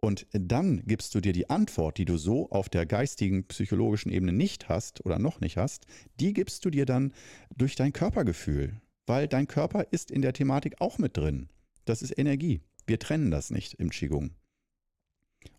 Und 0.01 0.27
dann 0.33 0.83
gibst 0.87 1.15
du 1.15 1.21
dir 1.21 1.35
die 1.35 1.51
Antwort, 1.51 1.99
die 1.99 2.07
du 2.07 2.17
so 2.17 2.49
auf 2.51 2.71
der 2.71 2.87
geistigen, 2.87 3.45
psychologischen 3.45 4.11
Ebene 4.11 4.33
nicht 4.33 4.69
hast 4.69 5.05
oder 5.05 5.19
noch 5.19 5.41
nicht 5.41 5.59
hast, 5.59 5.87
die 6.19 6.33
gibst 6.33 6.65
du 6.65 6.71
dir 6.71 6.87
dann 6.87 7.13
durch 7.55 7.77
dein 7.77 7.93
Körpergefühl, 7.93 8.81
weil 9.07 9.29
dein 9.29 9.47
Körper 9.47 9.87
ist 9.91 10.11
in 10.11 10.23
der 10.23 10.33
Thematik 10.33 10.81
auch 10.81 10.97
mit 10.97 11.17
drin. 11.19 11.51
Das 11.85 12.01
ist 12.01 12.17
Energie. 12.19 12.63
Wir 12.87 12.99
trennen 12.99 13.31
das 13.31 13.51
nicht 13.51 13.75
im 13.75 13.91
Qigong. 13.91 14.31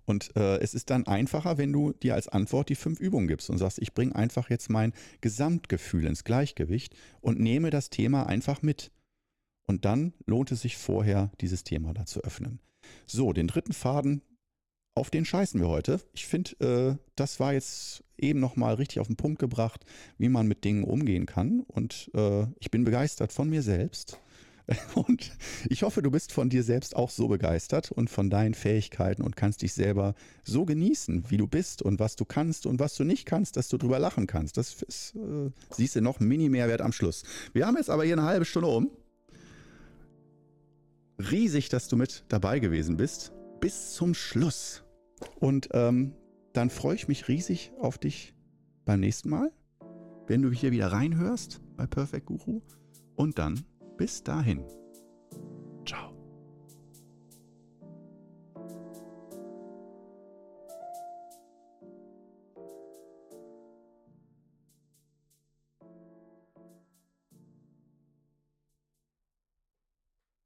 Und 0.05 0.35
äh, 0.35 0.57
es 0.57 0.73
ist 0.73 0.89
dann 0.89 1.05
einfacher, 1.05 1.57
wenn 1.57 1.71
du 1.71 1.93
dir 1.93 2.15
als 2.15 2.27
Antwort 2.27 2.69
die 2.69 2.75
fünf 2.75 2.99
Übungen 2.99 3.27
gibst 3.27 3.49
und 3.49 3.59
sagst, 3.59 3.79
ich 3.79 3.93
bringe 3.93 4.15
einfach 4.15 4.49
jetzt 4.49 4.69
mein 4.69 4.93
Gesamtgefühl 5.21 6.05
ins 6.05 6.23
Gleichgewicht 6.23 6.95
und 7.21 7.39
nehme 7.39 7.69
das 7.69 7.89
Thema 7.91 8.25
einfach 8.25 8.61
mit. 8.63 8.91
Und 9.67 9.85
dann 9.85 10.13
lohnt 10.25 10.51
es 10.51 10.61
sich 10.61 10.77
vorher, 10.77 11.31
dieses 11.39 11.63
Thema 11.63 11.93
da 11.93 12.05
zu 12.05 12.23
öffnen. 12.23 12.59
So, 13.05 13.31
den 13.31 13.47
dritten 13.47 13.73
Faden, 13.73 14.21
auf 14.95 15.09
den 15.09 15.25
scheißen 15.25 15.59
wir 15.59 15.67
heute. 15.67 15.99
Ich 16.13 16.25
finde, 16.25 16.97
äh, 16.99 17.03
das 17.15 17.39
war 17.39 17.53
jetzt 17.53 18.03
eben 18.17 18.39
nochmal 18.39 18.75
richtig 18.75 18.99
auf 18.99 19.07
den 19.07 19.15
Punkt 19.15 19.39
gebracht, 19.39 19.85
wie 20.17 20.29
man 20.29 20.47
mit 20.47 20.63
Dingen 20.63 20.83
umgehen 20.83 21.25
kann. 21.25 21.61
Und 21.67 22.11
äh, 22.13 22.45
ich 22.59 22.71
bin 22.71 22.83
begeistert 22.83 23.31
von 23.31 23.49
mir 23.49 23.61
selbst 23.61 24.19
Und 24.95 25.31
ich 25.69 25.83
hoffe, 25.83 26.01
du 26.01 26.11
bist 26.11 26.31
von 26.31 26.49
dir 26.49 26.63
selbst 26.63 26.95
auch 26.95 27.09
so 27.09 27.27
begeistert 27.27 27.91
und 27.91 28.09
von 28.09 28.29
deinen 28.29 28.53
Fähigkeiten 28.53 29.21
und 29.21 29.35
kannst 29.35 29.61
dich 29.61 29.73
selber 29.73 30.15
so 30.43 30.65
genießen, 30.65 31.25
wie 31.29 31.37
du 31.37 31.47
bist 31.47 31.81
und 31.81 31.99
was 31.99 32.15
du 32.15 32.25
kannst 32.25 32.65
und 32.65 32.79
was 32.79 32.95
du 32.95 33.03
nicht 33.03 33.25
kannst, 33.25 33.57
dass 33.57 33.67
du 33.67 33.77
drüber 33.77 33.99
lachen 33.99 34.27
kannst. 34.27 34.57
Das 34.57 34.81
ist, 34.81 35.15
äh, 35.15 35.51
siehst 35.71 35.95
du 35.95 36.01
noch, 36.01 36.19
Mini-Mehrwert 36.19 36.81
am 36.81 36.91
Schluss. 36.91 37.23
Wir 37.53 37.65
haben 37.65 37.77
jetzt 37.77 37.89
aber 37.89 38.03
hier 38.03 38.13
eine 38.13 38.23
halbe 38.23 38.45
Stunde 38.45 38.69
um. 38.69 38.89
Riesig, 41.19 41.69
dass 41.69 41.87
du 41.87 41.97
mit 41.97 42.23
dabei 42.29 42.59
gewesen 42.59 42.97
bist. 42.97 43.31
Bis 43.61 43.93
zum 43.93 44.15
Schluss. 44.15 44.83
Und 45.39 45.69
ähm, 45.71 46.13
dann 46.51 46.69
freue 46.69 46.95
ich 46.95 47.07
mich 47.07 47.27
riesig 47.27 47.71
auf 47.79 47.99
dich 47.99 48.33
beim 48.85 48.99
nächsten 48.99 49.29
Mal, 49.29 49.51
wenn 50.27 50.41
du 50.41 50.51
hier 50.51 50.71
wieder 50.71 50.91
reinhörst 50.91 51.61
bei 51.77 51.85
Perfect 51.85 52.25
Guru. 52.25 52.61
Und 53.15 53.37
dann 53.37 53.63
bis 53.97 54.23
dahin. 54.23 54.65